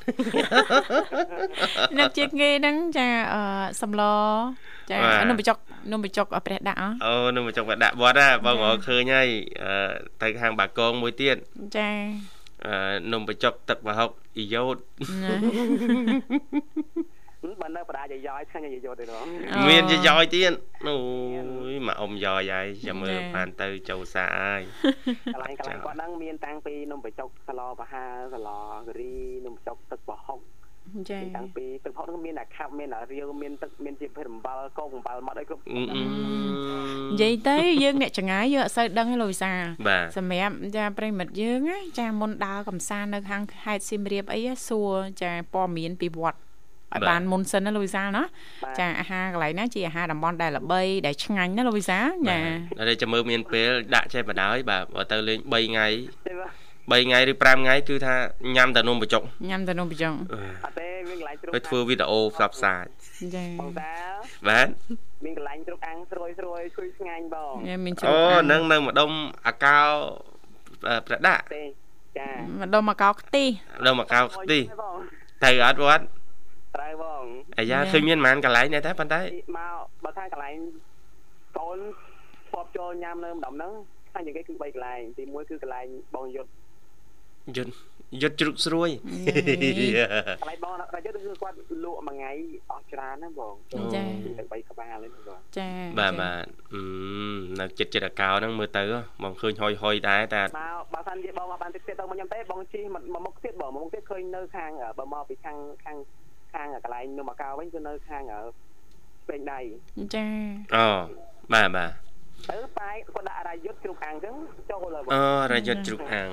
[1.99, 3.41] នឹកជាគេហ្នឹងចាអឺ
[3.81, 4.01] សំឡ
[4.89, 5.57] ចាបាទនំបញ្ចុក
[5.91, 9.29] នំបញ្ចុកព្រះដាក់អអូនឹងមកចង់មកដាក់វត្តហ่ะបងរកឃើញហើយ
[9.63, 9.91] អឺ
[10.21, 11.37] ទៅខាងបាកងមួយទៀត
[11.77, 12.42] ចាអឺ
[13.13, 14.77] នំបញ្ចុកទឹកប្រហុកអ៊ីយ៉ូត
[15.23, 15.33] ណា
[17.61, 20.53] បើនៅបដាយាយថ្ងៃយាយយកទេបងអូមានជាយ៉យទៀត
[20.87, 20.95] អូ
[21.71, 24.61] យមកអ៊ំយ៉យហើយចាំមើលចាបានទៅចូលសាហើយ
[25.33, 28.49] កន្លែងកន្លែងគាត់ហ្នឹងមានតាំងពីនំបញ្ចុកសាឡបហាសាឡ
[28.87, 30.39] គិរីនំបញ្ចុកទឹកប្រហុក
[31.09, 36.43] ចាតាំងពីទឹកប្រហុកហ្នឹងមានអាខាប់មានអារាវមានទឹកមានជាភេទអំបិលកោកអំបិលមកឲ្យគ្រប់អ៊ឺអ៊ឺ
[37.11, 39.51] និយាយទៅយើងអ្នកចងាយយើងអត់សូវដឹងទេលោកវិសា
[39.87, 46.39] បាទសម្រាប់ចាប្រិមិត្តយើងណាចាមុនដើរកំសាន្តនៅខាងខេត្តសៀមរាបអីណាសួរចាព័ត៌មានពីវត្ត
[46.95, 48.23] ឲ្យបានមុនសិនណាលោកវិសាលណា
[48.79, 52.37] ចាអាហារកន្លែងណាជាអាហារតំបន់ដែលល្បីដែលឆ្ងាញ់ណាលោកវិសាលចា
[52.77, 55.87] បាទតែចាំមើលមានពេលដាក់ចេះបណ្ដោយបាទបើទៅលេង3ថ្ងៃ
[56.27, 58.15] ទេបាទ 3ថ្ងៃឬ5ថ្ងៃគឺថា
[58.55, 60.13] ញ៉ាំតែនំបញ្ចុកញ៉ាំតែនំបញ្ចុង
[60.65, 62.85] អត់ទេមានកន្លែងជ្រុកទៅធ្វើវីដេអូផ្សព្វផ្សាយ
[63.35, 63.93] ចាបងតា
[64.47, 64.67] បាទ
[65.25, 69.09] មានកន្លែងជ្រុកអាំងស្រួយស្រួយឈ្ងុយឆ្ងាញ់បងញ៉ាំមានជ្រូអូកអាំងនឹងនៅម្ដុំ
[69.47, 69.79] អាកោ
[70.87, 71.63] អឺប្រដាក់ទេ
[72.19, 72.29] ចា
[72.61, 73.47] ម្ដុំមកកោខ្ទិះ
[73.79, 74.97] ម្ដុំអាកោខ្ទិះបង
[75.43, 76.03] ទៅអត់វត្ត
[76.75, 77.23] ត្រូវបង
[77.59, 79.21] អាយ៉ាយ៉ាឃើញមានប៉ុន្មានកន្លែងដែរតែប៉ុន្តែ
[79.57, 80.55] មកបើថាកន្លែង
[81.57, 81.77] កូន
[82.53, 83.71] ពបចូលញ៉ាំនៅម្ដុំហ្នឹង
[84.13, 86.51] ខាងជាងគេគឺ3កន្លែងទី1គឺកន្លែងបងយុទ្ធ
[87.57, 87.73] យន្ត
[88.21, 88.89] យន្តជ្រុកស្រួយ
[90.41, 92.31] កន្លែងបងរយុទ្ធគឺគាត់លក់មួយថ្ងៃ
[92.71, 93.55] អស់ច្រើនណាបង
[93.95, 96.81] ចាពីទៅ3ក្បាលហ្នឹងបងចាបាទបាទអឺ
[97.59, 98.83] នៅចិត្តចិត្តអាកោហ្នឹងមើលទៅ
[99.23, 105.97] បងឃើញហុយហុយដែរតែមកបើសិនជាបងមកបានទឹកទៀតទៅមកខ្ញុំទេបងជិះមកមុខទៀតបងមកមុខទៀតឃើញនៅខាងបើមកពីខាងខាង
[106.53, 108.23] ខាងកន្លែងនំអាកៅវិញគឺនៅខាង
[109.27, 109.59] ពេញដៃ
[110.15, 110.25] ចា
[110.75, 110.85] អូ
[111.53, 112.02] បាទបាទ
[112.49, 114.35] ទៅប៉ែគាត់ដាក់រាយុទ្ធជ្រុកអាំងអញ្ចឹង
[114.69, 116.29] ចូលលើបងអូរយុទ្ធជ្រុកអាំង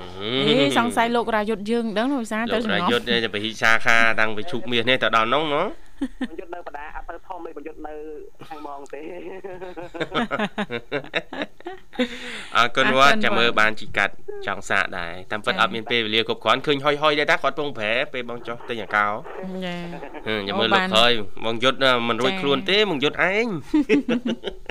[0.49, 7.95] អេសង្ស័យលោករយុទ្ធយើងដឹងលោកវិសាលលោទៅកសរងំយុទ្ធនេះបរិឆាខាតាំងពីជុកមាសនេះទៅដល់នោះណូបងយុទ្ធនៅបដាអត់ទៅធំទេបងយុទ្ធនៅ
[8.49, 9.03] ខាងបងទេ
[12.57, 14.15] អរគុណវត្តចាំមើលបានជីកាត់
[14.47, 19.77] ចង់សាកដែរតាមពិតអត់មានពេលវេលាគ្រប់គ្រាន់ឃើញហុយហុយដែរតាគាត់ពងប្រែពេលបងចុះទិញអាកោចា
[20.27, 21.13] ហឹមចាំមើលអូលោកបានក្រោយ
[21.47, 24.70] បងយុទ្ធមិនរួចចាខ្លួនទេបងយុទ្ធឯងហើយ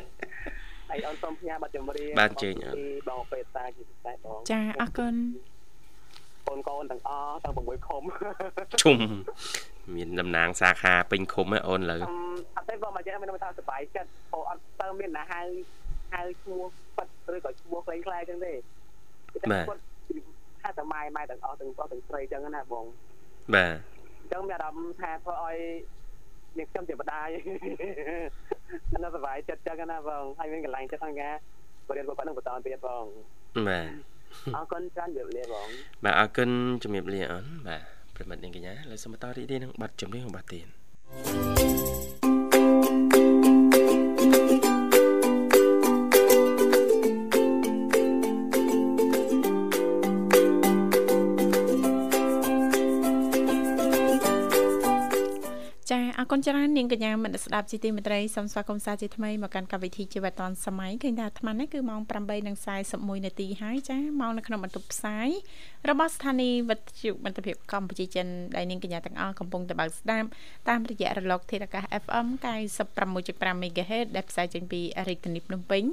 [1.08, 5.16] អូនសូមផ្ញើប័ណ្ណចម្រៀងបានជើញអត់ពីបងពេតាជាពិសេសបងចាអរគុណ
[6.48, 8.04] កូនកូនទាំងអស់ទាំង6ខុំ
[8.82, 8.98] ជុំ
[9.96, 12.16] មានតំណាងសាខាពេញឃុំហ៎អូនលើអឺ
[12.58, 15.42] អត់ទេបងមកចេះមានថាសុបាយចិត្តអូអត់ទៅមានណាហៅ
[16.14, 16.62] ហៅឈ្មោះ
[16.98, 18.54] ប៉ិតឬក៏ឈ្មោះខ្លីខ្លីអញ្ចឹងទេ
[19.34, 19.82] គាត់
[20.64, 22.86] ហៅតែម៉ែម៉ែទាំងអស់ទាំងបងទាំងស្រីអញ្ចឹងណាបង
[23.56, 23.74] បាទ
[24.22, 25.58] អញ្ចឹងមានអារម្មណ៍ថាធ្វើឲ្យ
[26.58, 27.30] យើងខ្ញុំជាបដាយ
[29.04, 31.36] ណាសុបាយចិត្តអញ្ចឹងណាបងហើយមានកន្លែងចិត្តអង្គការ
[31.88, 33.06] បរិយាគាត់នឹងបន្តទៀតបង
[33.68, 33.88] បាទ
[34.56, 35.68] អរគុណច្រើនជម្រាបលាបង
[36.04, 36.50] បាទអរគុណ
[36.84, 37.82] ជំរាបលាអូនបាទ
[38.16, 40.68] ប្រិមិត្តនាងកញ្ញាលើសូមបន្តរីករាយនឹងប័ណ្ណចម្រៀងរបស់ទៀត
[55.90, 62.02] ចា អរគុណច្រើននាងកញ្ញាមនស្សស្ដាប់ជីទីមេត្រីសូមស្វាគមន៍សាជាថ្មីមកកាន់កម្មវិធីជីវិតឌွန်សម័យឃើញថាអាត្មានេះគឺម៉ោង
[62.64, 65.30] 8:41នាទីហើយចាមកនៅក្នុងបន្ទប់ផ្សាយ
[65.90, 70.28] របស់ស្ថានីយ៍វិទ្យុមិត្តភាពកម្ពុជាចិនដែលនាងកញ្ញាទាំងអស់កំពុងតែបើកស្ដាប់
[70.70, 72.28] តាមរយៈរលកធាតុអាកាស FM
[72.96, 75.84] 96.5 MHz ដែលផ្សាយចេញពីរាជធានីភ្នំពេញ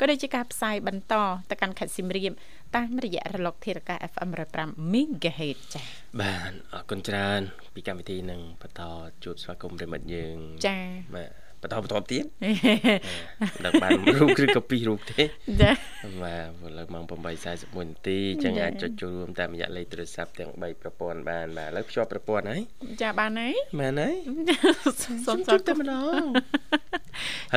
[0.00, 1.14] ក៏ដូចជាការផ្សាយបន្ត
[1.50, 2.32] ទៅកាន់ខេត្តសៀមរាប
[2.76, 4.28] តាមរយៈរលកធាតុអាកាស FM
[4.60, 5.82] 105 MHz ចា
[6.20, 7.40] បាទអរគុណច្រើន
[7.74, 8.82] ពីកម្មវិធីនឹងបន្ត
[9.24, 10.78] ជួបស្វាគមន៍ប្រិមិត្តយើងចា
[11.16, 11.30] បាទ
[11.62, 12.24] បន្តបន្តទៀត
[13.64, 15.22] ដល់បានរូបឬក៏ពីររូបទេ
[15.62, 15.70] ចា
[16.22, 22.62] បាទព្រោះលើម៉ោង8:41នាទីអញ្ចឹងចា៎អាចចុចចូលរួមតាមរយៈលេខទូរស័ព្ទទាំង3ប្រព័ន្ធបានបាទឥឡូវភ្ជាប់ប្រព័ន្ធហើយ
[23.02, 24.14] ចាបានហើយមែនហើយ
[25.26, 26.22] សូមចុចតែម្ដង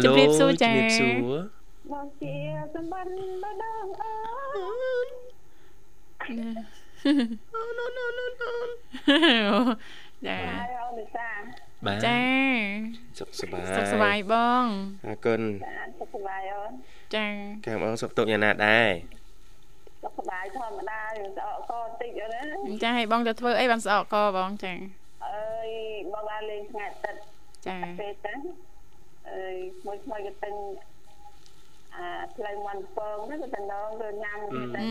[0.03, 1.39] ជំរាបសួរចា៎ជំរាបសួរ
[1.91, 2.35] បងជា
[2.75, 5.07] សម្បត្តិបដងអើយ
[10.27, 11.29] ចាហើយអូននិសា
[11.85, 12.19] បាទចា
[13.19, 14.65] សុខសប្បាយសុខសប្បាយបង
[15.05, 16.71] អរគុណបានសុខសប្បាយអូន
[17.15, 17.25] ចា
[17.65, 18.89] កាមបងសុខទុក្ខយ៉ាងណាដែរ
[20.03, 22.41] សុខសបាយធម្មតាយើងស្អកកបន្តិចអត់ណា
[22.83, 24.73] ចាឲ្យបងទៅធ្វើអីបានស្អកកបងចា
[25.27, 25.69] អើយ
[26.13, 27.15] បងបានលេងថ្ងៃទឹក
[27.67, 28.33] ចាពេលទៅ
[29.31, 30.53] អើយមួយមួយក៏ទិញ
[31.95, 34.83] អាផ្លូវមន់ពងហ្នឹងក៏តំណងទៅញ៉ាំទៅអឺណូ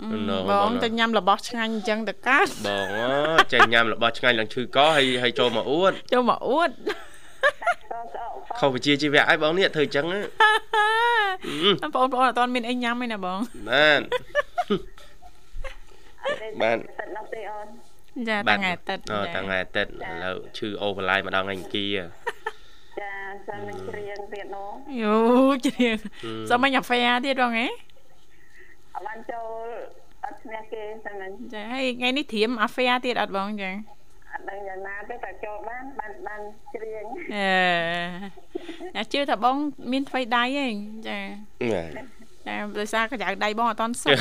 [0.00, 3.08] បងបងទៅញ៉ាំរបស់ឆ្ងាញ់អញ្ចឹងទៅកើតបងអូ
[3.52, 10.20] ចេះញ៉ាំរបស់ឆ្ងាញ់ឡើងឈឺកហើយហើយចូលមកអួតចូលមកអួតតស្អកកខុសវិជ្ជាជីវៈឲ្យបងនេះធ្វើអញ្ចឹងណា
[11.94, 13.38] បងប្អូនអត់ទាន់មានអីញ៉ាំទេណាបង
[13.70, 14.00] បាន
[16.62, 17.66] បានទឹកនោះទេអូន
[18.28, 21.98] ចាតាំងថ្ងៃអាទិត្យអូចាតាំងថ្ងៃអាទិត្យឥឡូវឈឺអូបន្លាយម្ដងថ្ងៃអង្គារ
[23.00, 23.12] ចា
[23.46, 24.70] សិននឹងច្រៀងទៀតនោះ
[25.02, 25.16] យូ
[25.66, 25.96] ជ្រៀង
[26.50, 27.68] សុំមិញអាហ្វែទៀតបងហ៎
[29.00, 29.46] អត់បានចូល
[30.24, 33.70] អត់ឈ្នះគេសិនមិនចាហើយថ្ងៃនេះត្រៀមអាហ្វែទៀតអត់បងចា
[34.32, 36.40] អត់ដឹងយ៉ាងណាទេតែចូលបានបានបាន
[36.74, 39.56] ច្រៀងអឺណាជឿថាបង
[39.92, 40.74] មានថ្វីដៃឯង
[41.08, 41.18] ចា
[41.72, 41.90] បាទ
[42.46, 44.18] ចាដោយសារកញ្ចៅដៃបងអត់តន់សុខ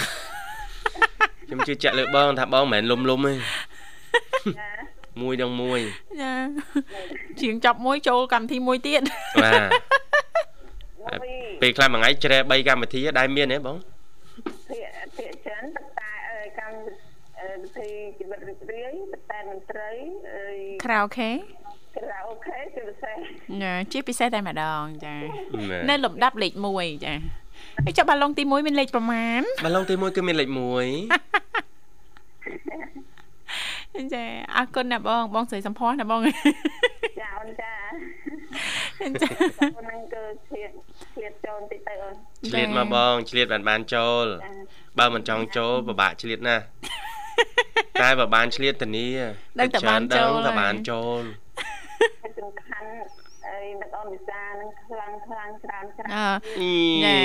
[1.48, 4.70] ខ្ញុំជឿជាក់លើបង ថាបងមិនមែនលុំលុំទេចា
[5.22, 5.80] មួយដងមួយ
[6.22, 6.34] ចា
[7.42, 9.02] ជាងចាប់មួយចូលកម្មវិធីមួយទៀត
[9.44, 9.70] បាទ
[11.02, 11.30] មួយ
[11.62, 13.78] ពេលខ្លះមួយថ្ងៃជ្រែ3កម្មវិធីដែរមានទេបង
[14.70, 16.78] ភាកភាកច្រើនទឹកតែអើយកម្ម
[17.62, 19.90] វិធីជីវិតរីករាយទឹកតែមន្ត្រី
[20.36, 21.32] អើយក្រៅអូខេ
[21.98, 23.16] ក្រៅអូខេជាពិសេស
[23.64, 25.16] ចាជាពិសេសតែម្ដងចា
[25.70, 27.14] បាទនៅលំដាប់លេខ1ចា
[27.86, 30.60] ហើយចុះបាឡុងទី1មានលេខប្រមាណបាឡុងទី1គឺមានលេខ1
[34.14, 36.20] ចាអរគុណណាបងបងស្រីសំផស្សណាបង
[37.22, 37.74] ចាអូនចា
[39.22, 39.28] ចា
[39.76, 40.72] អូននឹងគឺឆ្លៀត
[41.14, 42.16] ឆ្លៀតចូលបន្តិចទៅអូន
[42.50, 44.52] ឆ្លៀតមកបងឆ្លៀតបានបានចូលចា
[45.00, 46.64] បើមិនចង់ចូលពិបាកឆ្លៀតណាស់
[48.02, 49.08] តែបើបានឆ្លៀតធានា
[49.60, 51.22] ដឹងតែបានចូលដឹងតែហើយបានចូល
[52.22, 52.88] ហើយសំខាន់
[53.48, 56.74] អីនឹកអូនវិសានឹងខ្លាំងខ្លាំងច្រើនច្រើនអឺ
[57.06, 57.18] ចា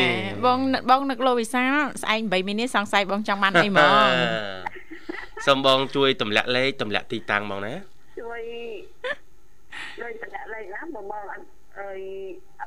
[0.44, 0.58] បង
[0.90, 4.08] បងនឹកលោកវិសាលស្អែក8មីនាសង្ស័យបងចង់បានអីហ្មង
[5.46, 7.74] សូមបងជួយទម្លាក់លេខទម្លាក់ទីតាំងបងណា
[8.20, 8.42] ជួយ
[9.98, 11.42] ជួយតម្លាក់លេខណាបងបងអត់
[11.78, 12.00] អើយ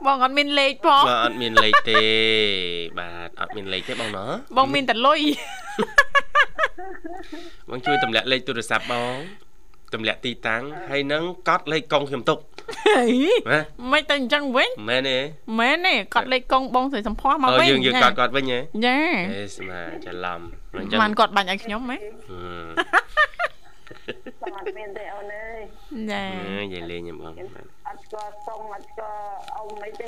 [0.05, 2.01] បងអត់មានលេខផងបើអត់មានលេខទេ
[2.99, 5.19] បាទអត់មានលេខទេបងណោះបងមានតែលុយ
[7.69, 9.13] បងជួយទម្លាក់លេខទូរស័ព្ទបង
[9.93, 12.37] ទម្លាក់ទីតាំងហើយនឹងកត់លេខកុងខ្ញុំទុក
[12.85, 13.01] ហី
[13.51, 13.59] ណា
[13.91, 15.17] មិនទៅអញ្ចឹងវិញមែនទេ
[15.59, 18.97] មែនទេកត់លេខកងបងស្រីសំផស្សមកអូវិញយើងយើងកត់គាត់វិញហ៎ចា
[19.33, 20.41] អេស្មាច្រឡំ
[20.75, 21.99] អញ្ចឹងបានគាត់បាញ់ឲ្យខ្ញុំហ៎ហឹមប
[24.26, 25.61] ង អត់មានទេអូនអើយ
[26.11, 29.19] ចាអឺយាយលេងខ្ញុំបងបាទអត់ស្គាល់សុំអត់ស្គាល់
[29.55, 30.07] អ៊ំអីទេ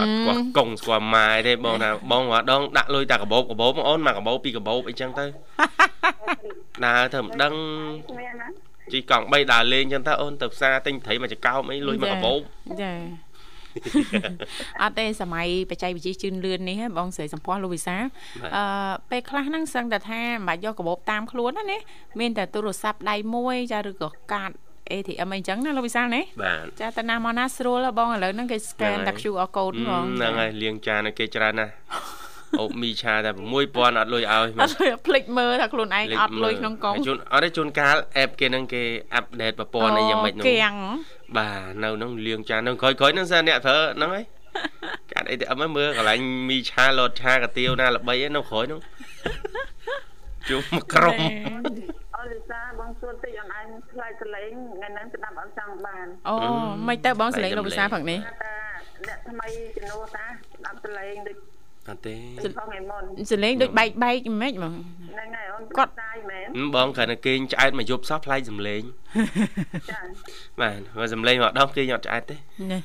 [0.00, 5.24] អត់គាត់កុងស្គាល់ម៉ែទេបងថាបងរដងដាក់លុយតែកបោបកបោបបងអូនមកកបោបពីកបោបអីចឹងទៅ
[6.84, 7.54] ដើរទៅមិនដឹង
[8.18, 8.48] មានណា
[8.92, 12.40] ជីកង់3ដើរលេងចឹងទៅអូនទៅផ្សារទិញត្រីមកចកោបអីលុយមកកបោប
[12.82, 12.92] ចា
[14.82, 18.02] អត់ទេសម័យបច្ចេកវិទ្យាជឿនលឿននេះហ៎បងស្រីសំផស្សលោកវិសាល
[18.42, 18.64] បាទអឺ
[19.10, 21.78] ពេលខ្លះហ្នឹងសឹងតែថាមិនបាច់យកកាបូបតាមខ្លួនណាណា
[22.20, 24.50] មានតែទូរស័ព្ទដៃមួយចាឬក៏កាត
[24.92, 31.72] ATM អីចឹងណាលោកវិសាលណាបាទចាតាណាមកណាស្រួលហ៎បងឥឡូវហ្នឹងគេ scan តែ QR code ហ្មងហ្នឹងហើយលៀងចានឲ្យគេច្រើនណាស់
[32.58, 33.30] អូបមីឆាតែ
[33.64, 38.82] 6000អត់លុយឲ្យអត់លុយភ្លេចមើលថាខ្លួនឯងអត់លុយក្នុងកុងជួនអត់ទេជួនកាលអេបគេហ្នឹងគេ
[39.14, 40.74] អាប់ដេតប្រព័ន្ធអីយ៉ាងម៉េចនោះគៀង
[41.36, 44.24] បាទនៅហ្នឹងលៀងចានហ្នឹងក្រោយក្រោយហ្នឹងសិនអ្នកប្រើហ្នឹងហើយ
[45.12, 48.80] កាត់អីទៅអឹមហើយមើលកន្លែងមីឆាលតឆាកាទៀវណាល្បីហ្នឹងនៅក្រោយហ្នឹង
[50.48, 51.20] ជួបមកក្រុម
[52.16, 56.34] អូនវិសាបងសួរតិចអនឯងថ្លៃសលេងថ្ងៃហ្នឹងស្ដាប់អត់ចង់បានអូ
[56.88, 58.54] មិនទៅបងសលេងលោកវិសាលផឹកនេះតា
[59.08, 61.36] អ្នកថ្មីជំនួសតាស្ដាប់សលេងដូច
[61.88, 62.16] អត់ទេ
[62.58, 64.74] ផងឯមុនសលេងដូចបែកបែកមិនហ្មង
[65.12, 68.82] ហ្នឹងហើយអូនគាត់តាយមែនហឹមបងគ្រាន់តែគេងឆ្អែតមកយប់សោះផ្លែកសំលេង
[69.90, 70.00] ចា
[70.60, 72.36] បាទបើសំលេងមកដងគេងអត់ឆ្អែតទេ
[72.72, 72.78] ណា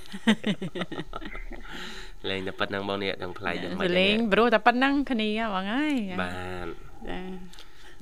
[2.29, 6.31] លេងតែប៉ុណ្្នឹងបងនេះដឹងផ្លែកយ៉ាងម៉េសចលេងព្រោះតែប៉ុណ្ណឹងគ្នាបងអើយបា
[6.65, 6.67] ទ
[7.09, 7.19] ចា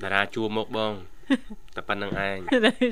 [0.02, 0.92] តារាជួមុខបង
[1.76, 2.36] តែប៉ុណ្្នឹងឯង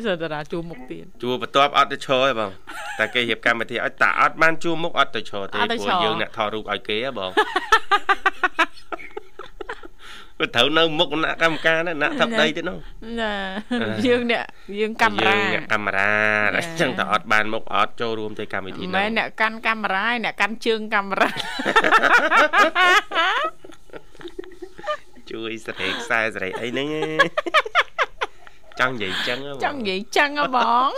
[0.06, 2.50] សតារាជួមុខទៀតជួបន្ទាប់អត់ទៅឈរទេបង
[2.98, 7.30] តែគេរៀបកម្មវិធីឲ្យតាអត់បានជួមុខអត់ទៅឈរទេអត់ទៅព្រោះឈរយើងអ្នកថតរូបឲ្យគេហ៎បង
[10.42, 12.78] វាត្រូវនៅមុខអ្នកកម្មការណាអ្នកថាប់ដីទៀតនោះ
[13.20, 13.34] ណា
[14.06, 14.44] យើងអ្នក
[14.80, 16.12] យើងកាមេរ៉ាយើងអ្នកកាមេរ៉ា
[16.46, 21.30] ចាអញ្ចឹងតែអត់បានមុខអត់ចូលរួមទៅកម្មវិធីមិននោះមែនអ្នកកាន់កាមេរ៉ាឯងអ្នកកាន់ជើងកាមេរ៉ា
[25.30, 27.20] ជួយស្រែកខ្សែស្រែកអីហ្នឹងឯង
[28.80, 30.90] ចង់និយាយអញ្ចឹងហ៎បងចង់និយាយចឹងហ៎បង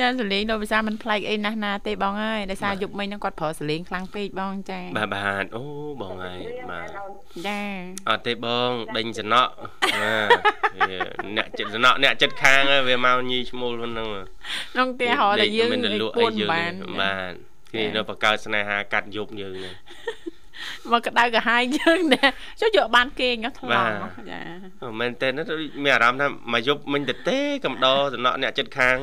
[0.00, 5.62] យ៉ាសលេងលោកវិសាមិនប្លែកអីណាស់ណាទេបងអើយដោយសារយប់មិញហ្នឹងគាត់ប្រើសលេងខ្លាំងពេកបងចាបាទបាទអូ
[6.02, 6.88] បងហើយបាទ
[7.46, 7.60] ចា
[8.08, 9.52] អត់ទេបងដេញសំណក់
[10.00, 10.30] បាទ
[10.78, 10.98] វា
[11.36, 14.08] អ្នកចិត្តសំណក់អ្នកចិត្តខាងហើយវាមកញីឈ្មោលហ្នឹង
[14.72, 17.32] ក្នុងផ្ទះរហតែយើងមិនលក់ពួអីនយើងបានទេបាទ
[17.72, 19.74] គេនៅបង្កើតស្នេហាកាត់យប់យើងហ្នឹង
[20.92, 23.92] មកក្តៅកាហាយយើងដែរចុះយកបានគេងថ្លង់
[24.30, 24.40] ចា
[24.82, 25.42] អូមែនតើណា
[25.84, 28.96] មានអារម្មណ៍ថាមកយប់មិញទៅទេកំដរសំណក់អ្នកចិត្តខាង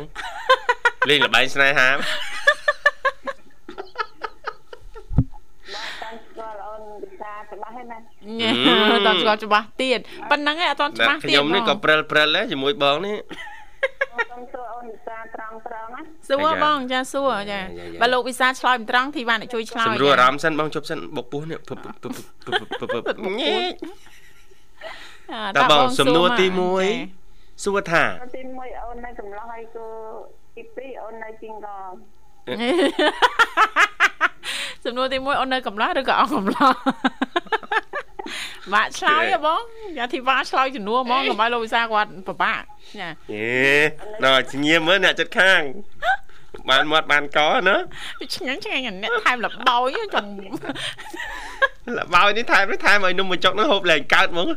[1.09, 7.97] លេងលបែងស្នេហាបាទតាមស្គាល់អូនវិសាច្បាស់ហើយណា
[8.39, 8.49] ញ៉ែ
[8.93, 9.99] អត់ស្គាល់ច្បាស់ទៀត
[10.31, 13.17] ប៉ុណ្្នឹងឯងអត់ទាន់ច្បាស់ទៀតខ្ញុំនេះក៏ព្រិលព្រិលដែរជាមួយបងនេះ
[14.19, 17.59] ខ្ញុំសួរអូនវិសាត្រង់ត្រង់ណាសួរបងចាសួរចា
[18.01, 22.11] បើលោកវិសាឆ្លើយមិនត្រង់ធីវ៉ាអ្នកជួយឆ្លើយសម្រួលអារម្មណ៍សិនបងជប់សិនបុកពោះនេះពឹបពឹបពឹប
[22.45, 23.55] ពឹបពឹបពឹបញេ
[25.57, 26.45] តើបងសំណួរទី
[27.03, 28.03] 1សួរថា
[28.35, 29.85] ទី1អូននៅកំឡោះហើយគូ
[30.55, 31.91] ទី2អូននៅជីងកង
[34.85, 36.73] សំណួរទី1អូននៅកំឡោះឬក៏អស់កំឡោះ
[38.73, 39.61] បាក់ឆ្លើយហ៎បង
[39.97, 42.61] យ៉ាធីវ៉ាឆ្លើយជំនួសហ្មងកុំឲ្យលោកវិសាគាត់ពិបាក
[42.99, 43.49] ចាយេ
[44.23, 45.61] ណ៎ស្ងៀមមើលអ្នកចិត្តខាង
[46.69, 47.75] បានមាត់បានកណា
[48.35, 50.29] ឆ្ងាញ់ឆ្ងាញ់អាអ្នកថែមលបោយចង់
[51.97, 54.47] លបោយនេះថែមនេះថែមឲ្យនំបញ្ចុកនោះហូបលែងកើតហ្មង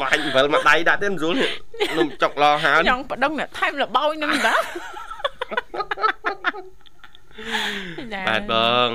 [0.00, 1.50] បាញ់វិលមកដៃដាក់ទេមិនស្រួលនេះ
[1.98, 4.54] នំចុកឡហើចង់បដងអ្នកថែមលបោយនឹងតាចា
[8.28, 8.54] បាទប
[8.86, 8.88] ង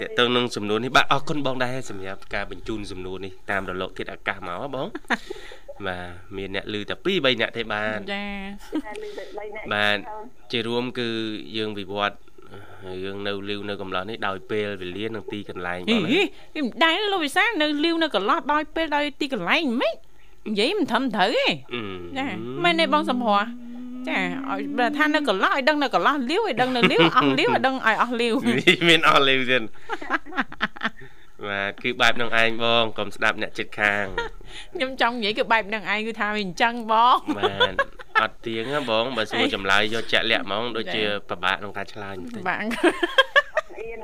[0.00, 4.86] តេតើនឹងសំណួរនេះបាទអរគុណបងដែរសម្រាប់ការបញ្ជូនសំណួរនេះតាមរលកធាតុអាកាសមកហ៎បង
[5.86, 8.26] បាទមានអ្នកលឺតែ2 3អ្នកទេបាទចា
[8.84, 9.98] តែលឺតែ3នាក់បាទ
[10.52, 11.08] ជារួមគឺ
[11.56, 12.16] យើងវិវត្ត
[13.04, 16.22] យើងនៅលីវនៅកំឡោះនេះដោយពេលវេលានិងទីកន្លែងហីបងណា
[16.54, 19.94] ហីមិនដែរលោកវិសានៅលីវនៅកន្លោះដោយពេលដោយទីកន្លែងមិន
[20.48, 21.80] និយាយមិនត្រឹមត្រូវទេអឺ
[22.18, 22.26] ចា
[22.64, 23.40] មែនទេបងសំភ័រ
[24.08, 24.18] ចា
[24.50, 28.34] ឲ្យបើថានៅកន្លោះឲ្យដឹងនៅកន្លោះលីវឲ្យដឹងនៅលីវអស់លីវឲ្យដឹងឲ្យអស់លីវ
[28.88, 29.62] មានអស់លីវទៀត
[31.48, 34.04] បាទគឺបែបនឹងឯងបងកុំស្ដាប់អ្នកចិត្តខាង
[34.74, 37.74] ខ្ញុំចង់និយាយគឺបែបហ្នឹងឯងគឺថាវាអញ្ចឹងបងបាទ
[38.22, 42.70] អត់ទៀងហ៎បងបើសួរចម្លើយយកចាក់លាក់ហ្មងដូចជាពិបាកក្នុងការឆ្លើយបន្តិចបាទអៀន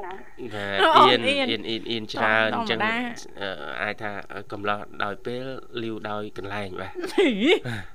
[0.04, 0.12] ណា
[0.54, 2.96] បាទអូអៀនអៀនអៀនអៀនអៀនច្រើនអញ្ចឹងធម្មតា
[3.40, 3.50] អឺ
[3.82, 4.10] អាចថា
[4.52, 5.44] កំឡោះដោយពេល
[5.82, 6.92] លីវដោយកន្លែងបាទ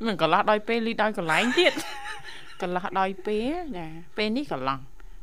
[0.06, 1.74] មិនកន្លោះដោយពេលលីដោយកន្លែងទៀត
[2.62, 3.88] កន្លោះដោយពេលចា
[4.18, 4.80] ពេលនេះកន្លោះ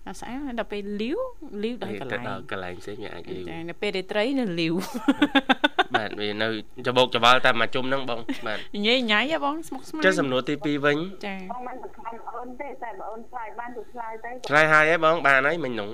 [0.07, 1.19] ដល់ស្អាតដល់ពេលលីវ
[1.63, 4.75] លីវដោយកន្ទៅលែងដល់កន្លែងផ្សេងវាអាចលីវចានៅពេលរាត្រីនៅលីវ
[5.97, 6.49] បាទវានៅ
[6.87, 15.91] ច្បោកច្បល់តែមួយជុំហ្នឹងបងបាទញ៉ៃញ៉ៃហ៎បងស្មុកស្មាញចុះសំណួរទី2វិញចាបងមិនសំខាន់អូនទេតែបើអូនឆ្លើយបានទៅឆ្លើយទៅឆ្លើយហើយហ៎បងបានហើយមិញហ្នឹង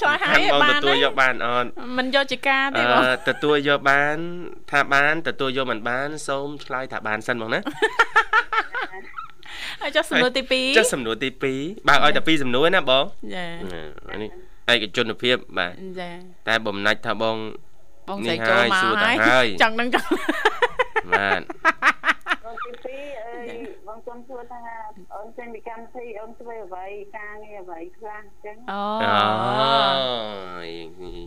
[0.00, 4.16] ឆ្លើយហើយបងបានទទួលយកបានអត់មិនយកចការទេអបងឺទទួលយកបាន
[4.70, 7.60] ថាបានទទួលយកមិនបាន សូមឆ្លើយថាបានសិនបងណា
[9.82, 13.46] ហើយចុះសំណួរទី2ចុះសំណួរទី2បើកឲ្យតែ2សំណួរណាបងចា
[14.12, 14.30] អានេះ
[14.72, 16.10] ឯកជនភាពបាទចា
[16.48, 17.36] តែបំណាច់ថាបង
[18.08, 20.10] បងស្រីនេះចូលហើយមកសួរតែហើយហើយចង់នឹងចង់
[21.12, 21.42] បាទ
[22.46, 23.48] អូនទី2អើយ
[23.86, 24.62] បងសុំសួរថា
[25.14, 26.86] អូនចេញពីកម្មវិធីអូនធ្វើអ្វី
[27.16, 30.70] ការងារអ្វីខ្លះអញ្ចឹងអូអូយ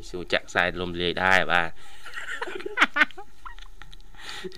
[0.09, 1.69] សួរចាក់ខ្សែលំលាយដែរបាទ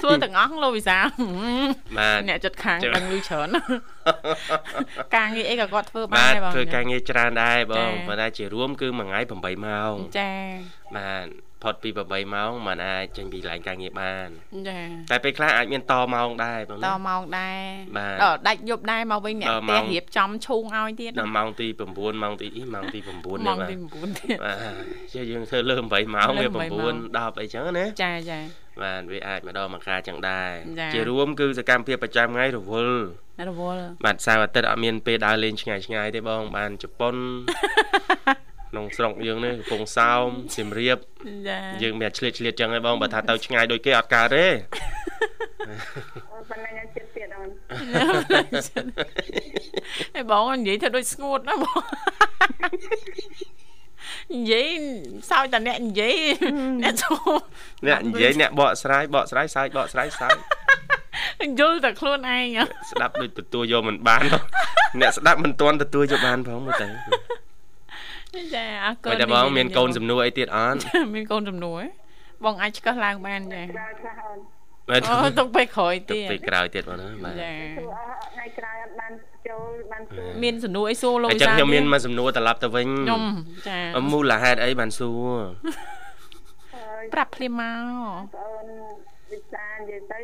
[0.02, 1.06] ធ្វើទាំងអស់លោកវិសាល
[1.98, 3.48] បាទអ្នកចិត្តខាងចា៎ដឹងលឺច្រើន
[5.16, 10.32] ការងារអីក៏គាត់ធ្វើបានបាទដែរបងធ្វើការងារច្រើនដែរបងចា៎ប៉ុន្តែជារួមគឺមួយថ្ងៃ8ម៉ោងចា
[10.96, 11.26] បាទ
[11.64, 14.30] ផុតពី8ម៉ោងมันអាចចេញពីកន្លែងការងារបាន
[14.68, 14.80] ចា
[15.12, 17.60] តែពេលខ្លះអាចមានតម៉ោងដែរបងតណាម៉ោងដែរ
[17.98, 24.74] បាទដល់ដាច់យប់ដែរមកវិញអ្នកដល់ផ្ម៉ោទះងរៀបចំឈូងឲ្យទៀតដល់ម៉ោងទី9ម៉ោងទីអីម៉ោងទី9ម៉ោងនេះបាទទី9ទៀតបាទ
[25.14, 28.40] ជាយើងធ្វើលើ8ម៉ោងលើវា8ម៉ោង9 10អីចឹងណាចាចា
[28.82, 33.00] បាទវាអាចមកដល់មួយការចឹងដែរចា៎ជារួមគឺសកម្មភាពប្រចាំថ្ងៃរវល់
[33.50, 37.16] រវល់បាទសៅរ៍អាទិត្យអត់មានពេលដើរលេងឆ្ងាយឆ្ងាយទេបង បានជប៉ុន
[38.74, 40.98] ក្នុងស្រុកយើងនេះកំពង់សោមសៀមរាប
[41.48, 44.46] ចាយើងមានឆ្លៀតឆ្លៀតចឹងហើយបងបើថាទៅឆ្ងាយដូចគេអត់កើតទេ
[46.32, 47.50] អូនប៉ុណ្ណឹងឲ្យចិត្តទៀតអូន
[50.20, 51.80] ឯបងនិយាយធ្វើដូចស្ងួតណាបង
[54.34, 54.68] និយាយ
[55.30, 56.16] សោចតែអ្នកនិយាយ
[56.84, 57.40] អ្នកចូល
[57.88, 60.36] អ្នកនិយាយអ្នកបកស្រាយបកស្រាយសើចបកស្រាយសើច
[61.60, 64.44] យល់តែខ្លួនឯងហ៎ស្ដាប់ដូចទទួលយកមិនបានបង
[65.02, 66.88] អ្នកស្ដាប់មិនទាន់ទទួលយកបានផងមើលទៅ
[68.56, 70.78] ចាអរគុណបើតែបងមានកូនសំណួរអីទៀតអត់
[71.16, 71.88] មានកូនសំណួរហ៎
[72.46, 74.38] បងអាចឆ្កឹះឡើងបានចាក្រោយខ្លះអូន
[74.90, 79.12] បាទអូទុកពេលក្រោយទុទៀកតពេលក្រោយទៀតបងណាបាទចាសួរអស់ថ្ងៃក្រោយអត់បាន
[79.48, 83.24] ចូលបានសួរមានសំណួរអីសួរលោកអវិញ្ចឹងសាលខ្ញុំមានទេមកសំណួរត្រឡប់ទៅវិញខ្ញុំ
[83.68, 83.80] ចា
[84.12, 85.40] មូលហេតុអីបានសួរ
[86.76, 88.68] ហើយប្រាប់ភ្លាមមកអូន
[89.32, 90.20] វិសានិយាយទៅ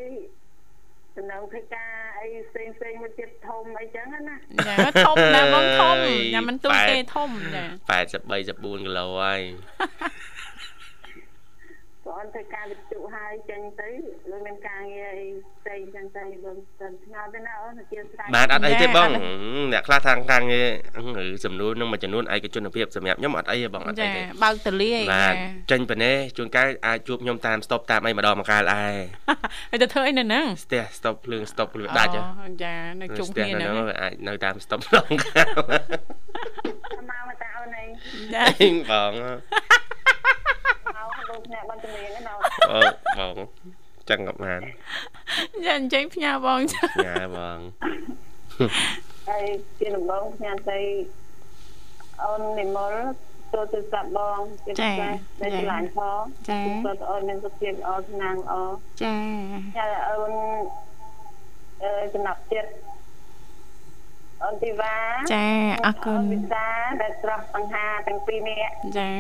[1.20, 4.36] សំណងធ្វើការអីផ្សេងផ្សេងៗមួយទៀតធំអីចឹងណា
[4.68, 4.76] ចា
[5.08, 5.96] ធំណាបងធំ
[6.34, 9.42] ញ៉ាំមិនទូចទេធំចា83 14គីឡូហើយ
[10.29, 10.29] ព
[12.10, 13.90] បងធ្វើការវិទ្យុហើយចេញទៅ
[14.32, 15.28] លើមានការងារអី
[15.60, 19.10] ផ្សេងចឹងទៅបងទៅឆ្ងល់ទៅណាអូនអធិស្ឋានបាទអត់អីទេបង
[19.74, 20.68] អ្នកខ្លះខាងការងារ
[21.46, 25.36] សំណួរនឹងមួយចំនួនឯកជនភាពសម្រាប់ខ្ញុំអត់អីទេបងអត់អីទេបើកតលាយបាទ
[25.72, 28.94] ចេញប៉ុណ្ណេះជួនកាលអាចជួបខ្ញុំតាមស្តុបតាមអីម្ដងមកកាលដែរ
[29.72, 32.12] ហើយទៅធ្វើអីនៅហ្នឹងស្ទះស្តុបភ្លើងស្តុបភ្លើងដាច់
[32.64, 35.48] ចានៅជុំគ្នាហ្នឹងអាចនៅតាមស្តុបម្ដងកាល
[37.30, 37.86] មកតាអូនអី
[38.34, 38.46] ចា
[38.92, 39.79] បង
[41.40, 42.40] លោកអ្នកបានជំនាញណាបង
[43.20, 43.36] បង
[44.10, 44.62] ចឹងក៏បាន
[45.66, 47.58] ចាអញ្ចឹងផ្ញើបងចាផ្ញើបង
[49.30, 49.46] ហើយ
[49.80, 50.80] ជាដំបងផ្ញើទៅ
[52.24, 52.94] អូននិមល
[53.54, 58.54] ចូលទៅស្ដាប់បងជាពិសេសនៅឆ្លាញ់ផងចាគាត់អូនមានសុខភាពល្អស្នាងល្អ
[59.04, 59.18] ចា
[59.78, 60.32] ចាអូន
[61.84, 62.72] អឺចំណាប់ចិត្ត
[64.44, 64.96] អូនទីវ៉ា
[65.34, 65.48] ចា
[65.86, 66.66] អរគុណវិសា
[67.02, 69.12] ដែលស្រស់បង្ហាទាំងពីរនាក់ចា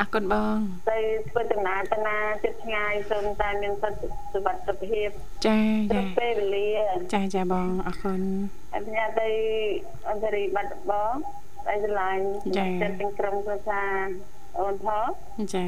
[0.00, 0.56] អរគុណបង
[0.90, 0.98] ទៅ
[1.30, 3.94] ធ្វើដំណើរទៅណាចិត្តឆ្ងាយសូមតែមានសុខ
[4.32, 5.08] សុខភាព
[5.46, 5.58] ចា
[5.92, 6.68] ចាពេលវេលា
[7.14, 8.20] ចាចាបងអរគុណ
[8.72, 9.28] ហើយញ៉ាទៅ
[10.08, 11.14] អន្តរីបាត់បង
[11.66, 12.24] តែឆ្លាញ់
[12.56, 13.94] ចិត្តទាំងក្រុមគ្រួសារ
[14.58, 15.06] អូនផង
[15.54, 15.66] ចា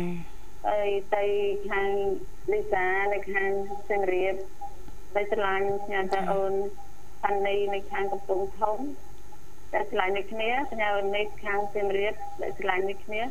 [0.68, 1.25] ហើយទៅ
[1.70, 1.89] ខាង
[2.53, 3.51] លីសានៅខាង
[3.89, 4.35] សៀមរាប
[5.14, 6.53] តែឆ្លាញ់ញ៉ាទៅអូន
[7.22, 8.79] ផានីនៅខាងកំពង់ធំ
[9.72, 10.51] តែឆ្លាញ់នេះគ្នា
[10.81, 13.22] ញ៉ាអូននេះខាងសៀមរាបតែឆ្លាញ់នេះគ្នា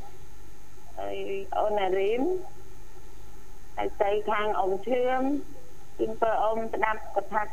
[0.99, 1.17] ហើយ
[1.57, 2.21] អូនណារីម
[3.77, 5.21] ហើយទៅខាងអ៊ំឈឿម
[5.97, 7.43] ពីពើអ៊ំស្ដាប់កថា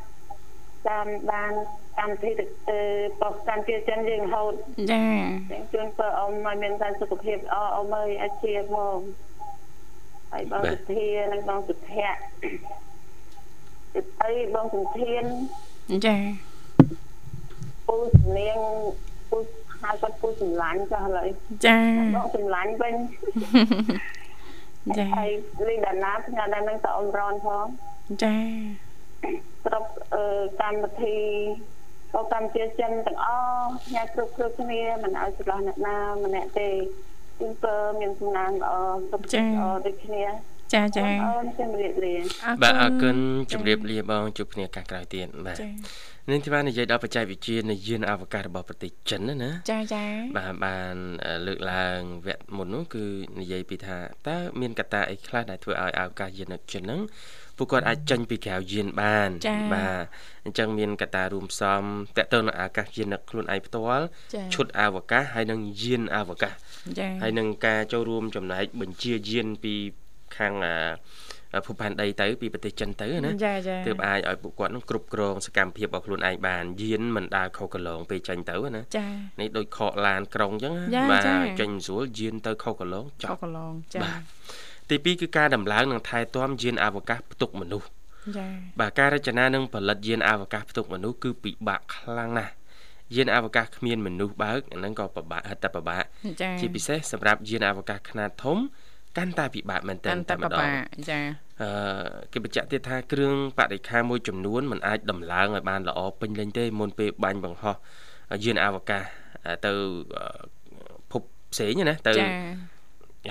[0.89, 1.53] តាមបាន
[1.99, 2.81] កម្មវិធីទៅ
[3.21, 4.55] បោះកម្មជាចិនយើងហូត
[4.93, 5.05] ចា
[5.73, 8.99] ជូនពើអ៊ំឲ្យមានតែសុខភាពល្អអ៊ំអើយអាចជាផង
[10.33, 12.21] ហើយបងសុធានិងបងសុភ័ក្រ
[13.95, 15.25] ទៅទៅបងសុធាន
[16.07, 16.17] ចា
[17.87, 18.59] ពូសំនៀង
[19.31, 19.39] ពូ
[19.83, 21.29] ហៅគាត់ពូសម្លាញ់ចាស់ឥឡូវ
[21.67, 21.79] ចា
[22.15, 22.95] បងសម្លាញ់វិញ
[24.99, 25.31] ចាហើយ
[25.69, 27.67] លីដាណាផ្ញើដល់នឹងតអ៊ំរនផង
[28.23, 28.35] ចា
[29.65, 29.85] ស្រុក
[30.61, 31.19] កម្មវិធី
[32.13, 36.69] ក៏កម្មជាចិនទាំងអស់ញ៉ាំគ្រប់គ្រប់គ្នាមិនឲ្យឆ្លោះអ្នកណាម្នាក់ទេ
[37.41, 38.73] គឺពើមានសំណាងល្អ
[39.11, 40.25] សុខចិត្តល្អដូចគ្នា
[40.75, 42.15] ចាចាអូនជំរាបលា
[42.63, 43.17] បាទអរគុណ
[43.53, 45.59] ជំរាបលាបងជួបគ្នាឱកាសក្រោយទៀតបាទ
[46.31, 50.05] នឹងទីបាននិយាយដល់បច្ចេកវិទ្យានៃយានអវកាសរបស់ប្រទេសចិនណាណាចាចា
[50.37, 50.95] បាទបាន
[51.47, 53.05] លើកឡើងវគ្គមុននោះគឺ
[53.41, 53.99] និយាយពីថា
[54.29, 57.01] តើមានកត្តាអីខ្លះដែលធ្វើឲ្យអវកាសយានចិនហ្នឹង
[57.57, 59.31] ពួកគាត់អាចចេញពីក្រៅយានបាន
[59.75, 60.05] បាទ
[60.45, 61.83] អញ្ចឹងមានកត្តារួមផ្សំ
[62.17, 64.05] តកតទៅនឹងអាកាសយានខ្លួនឯងផ្ទាល់
[64.55, 66.53] ឈុតអវកាសហើយនិងយានអវកាស
[67.23, 69.75] ហើយនឹងការចូលរួមចំណែកបញ្ជាយានពី
[70.37, 70.53] ខាង
[71.67, 73.31] ភពផែនដីទៅពីប្រទេសចិនទៅណា
[73.87, 78.83] ទើបអាចឲ្យពួកគាត់នឹងគ្រប់គ្រងសកម្មភាពរបស់ខ្លួនឯងបានយានមិនដើរខុសកន្លងពេលចេញទៅណា
[79.41, 80.75] នេះដូចខកឡានក្រុងអញ្ចឹង
[81.11, 81.29] បាទ
[81.61, 84.21] ចេញស្រួលយានទៅខុសកន្លងចប់ខុសកន្លងចាបាទ
[84.91, 87.89] ទី2គឺការដំឡើងនិងថែទាំយានអវកាសផ្ទុកមនុស្ស
[88.37, 88.51] ចា៎
[88.81, 92.53] បាទការរចនានិងផលិតយានអវកាសផ្ទុកមនុស្សគឺពិបាកខ្លាំងណាស់
[93.15, 96.05] យានអវកាសគ្មានមនុស្សបើកអាហ្នឹងក៏ពិបាកហិតតែពិបាក
[96.61, 98.59] ជាពិសេសសម្រាប់យានអវកាសខ្នាតធំ
[99.19, 100.69] កាន់តែពិបាកមែនទែនតែម្ដង
[101.11, 101.19] ចា
[101.63, 101.71] អឺ
[102.33, 107.77] គេបញ្ជាក់ទៀតថាគ្រឿងបរិខាមួយចំនួនมันអាចដំឡើងឲ្យបានល្អពេញលេញទេមុនពេលបាញ់បង្ហោះ
[108.45, 109.03] យានអវកាស
[109.67, 109.73] ទៅ
[111.11, 112.13] ភពផ្សេងណាទៅ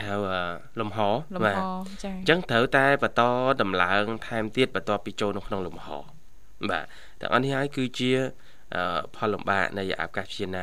[0.08, 0.16] ហៅ
[0.80, 1.00] លំហ
[1.46, 1.58] បាទ
[2.04, 3.22] ចាអញ្ចឹងត្រូវតែបន្ត
[3.62, 5.88] ដំឡើង ថែមទៀតបន្ទាប់ពីចូលនៅក្នុងលំហ
[6.70, 6.86] បាទ
[7.22, 8.12] ទាំងអស់នេះហើយគឺជា
[9.16, 10.58] ផលលំបាកនៃអវកាសយាន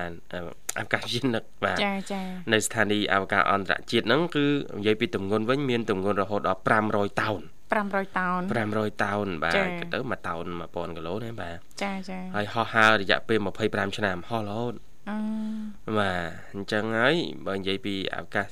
[0.79, 4.47] អវកាសយានបាទចាចានៅស្ថានីយ៍អវកាសអន្តរជាតិហ្នឹងគឺ
[4.79, 7.41] និយាយពីទម្ងន់វិញមានទម្ងន់រហូតដល់500តោន
[7.73, 8.41] 500តោន
[8.73, 9.55] 500តោនបាទ
[9.95, 14.75] ទៅមួយតោន1000គីឡូណាបាទចាចាហើយហោះហើររយៈពេល25ឆ្នាំហោះរហូត
[15.11, 16.21] អឺបាទ
[16.55, 17.15] អញ្ចឹងហើយ
[17.47, 18.47] បើនិយាយពីអវកាស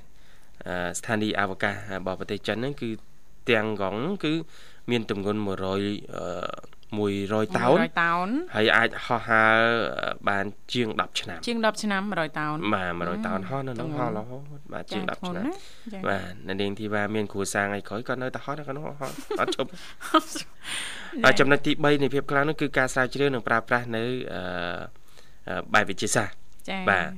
[0.99, 2.91] ស្ថានីយ៍អវកាសរបស់ប្រទេសចិនហ្នឹងគឺ
[3.51, 4.33] ទាំងកងគឺ
[4.91, 9.57] មានទម្ងន់100 100តោន100តោនហើយអាចហោះហើរ
[10.29, 14.43] បានជាង10ឆ្នាំជាង10ឆ្នាំ100តោនបាទ100តោនហោះនៅក្នុងហោះរហូត
[14.73, 15.45] បាទជាង10ឆ្នាំ
[16.09, 19.69] បាទនៅនាងធីវ៉ាមានគ្រួសារថ្ងៃក្រោយក៏នៅតែហោះនៅក្នុងហោះអត់ជប់
[21.25, 24.03] ហើយចំណុចទី3នៃភាពខ្លាំងនោះគឺការស្រាវជ្រាវនិងប្រើប្រាស់នៅ
[24.35, 26.35] អឺបែបវិទ្យាសាស្ត្រ
[26.69, 27.09] ចា៎បាទ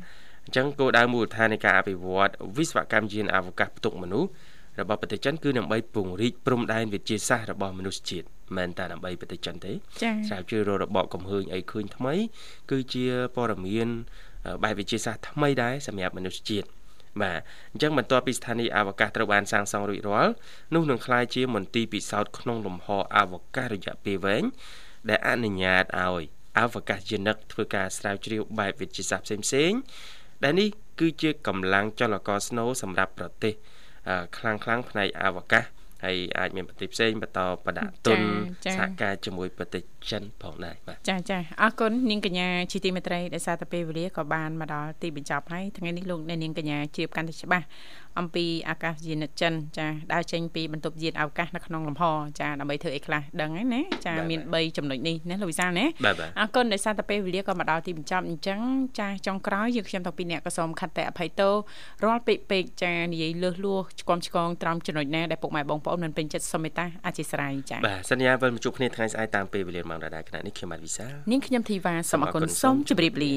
[0.45, 4.31] អញ្ចឹងគោលដៅមូលដ្ឋាននៃការអភិវឌ្ឍវិស្វកម្មយានអវកាសផ្ទុកមនុស្ស
[4.81, 9.73] របស់ប្រទេសចិនគឺដើម្បីពង្រីកព្រំដែនវិទ្យាសាស្ត្ររបស់មនុស្សជាតិ មិនតែដើម្បីប្រទេសចិនទេ
[10.29, 12.15] ស្រាវជ្រាវររបបកំហើញអីឃើញថ្មី
[12.71, 13.05] គឺជា
[13.37, 13.89] ព័ត៌មាន
[14.65, 16.67] បែបវិទ្យាសាស្ត្រថ្មីដែរសម្រាប់មនុស្សជាតិ
[17.23, 17.41] បាទ
[17.73, 20.33] អញ្ចឹងបន្ទាប់ពីស្ថានីយ៍អវកាសត្រូវបានសាងសង់រួចរាល់
[20.75, 24.45] នោះនឹងក្លាយជាមន្ទីរពិសោធន៍ក្នុងលំហអវកាសរយៈពេលវែង
[25.09, 26.25] ដែលអនុញ្ញាតឲ្យ
[26.59, 29.79] អវកាសយានិកធ្វើការស្រាវជ្រាវបែបវិទ្យាសាស្ត្រផ្សេងៗ
[30.45, 30.69] ដែលនេះ
[31.01, 33.55] គឺជាកម្លាំងចលករស្នូលសម្រាប់ប្រទេស
[34.37, 35.65] ខ្លាំងខ្លាំងផ្នែកអវកាស
[36.05, 38.21] ហើយអាចមានប្រទេសផ្សេងបន្តបដាក់ទុន
[38.65, 47.67] សហការជាមួយប្រទេស ចិនផងដែរបាទចាចាអរគុណនាងកញ្ញាជីទីមេត្រីដែលសារតែពេលវេលាក៏បានមកដល់ទីបញ្ចប់ហើយថ្ងៃនេះលោកអ្នកនាងកញ្ញាជាបកាន់តែច្បាស់
[48.21, 52.05] អំពីអាកាសយានិកចិនចាដើរចេញពីបន្ទប់យានអវកាសនៅក្នុងលំហ
[52.41, 55.87] ចាដើម្បីធ្វើអីខ្លះដឹងហើយណាចាមាន3ចំណុចនេះណាលោកវិសាលណា
[56.41, 58.61] អរគុណដែលសារតែពេលវេលាក៏មកដល់ទីបញ្ចប់អញ្ចឹង
[58.99, 61.49] ចាចុងក្រោយយើងខ្ញុំតាំងពីអ្នកក៏សូមខត្តអភ័យទោ
[62.05, 73.35] រាល់ពេកពេកចានិយាយលើសលួសឆ្កំឆ្កងត្រង់ចំណុចណាដែលពុកម៉ែបងប្អូនមិនពេញចិត្តសូមមេត្តាអធិស្ឋានចាបាទសន្យាវិលមកជួបគ្នាថ្ងៃស្អែកតាមពេលវេលាម៉ោងដដែលខណៈនេះខ្ញុំបាទវិសាលនាងខ្ញុំធីវ៉ាសូមអរគុណសូមជម្រាបលា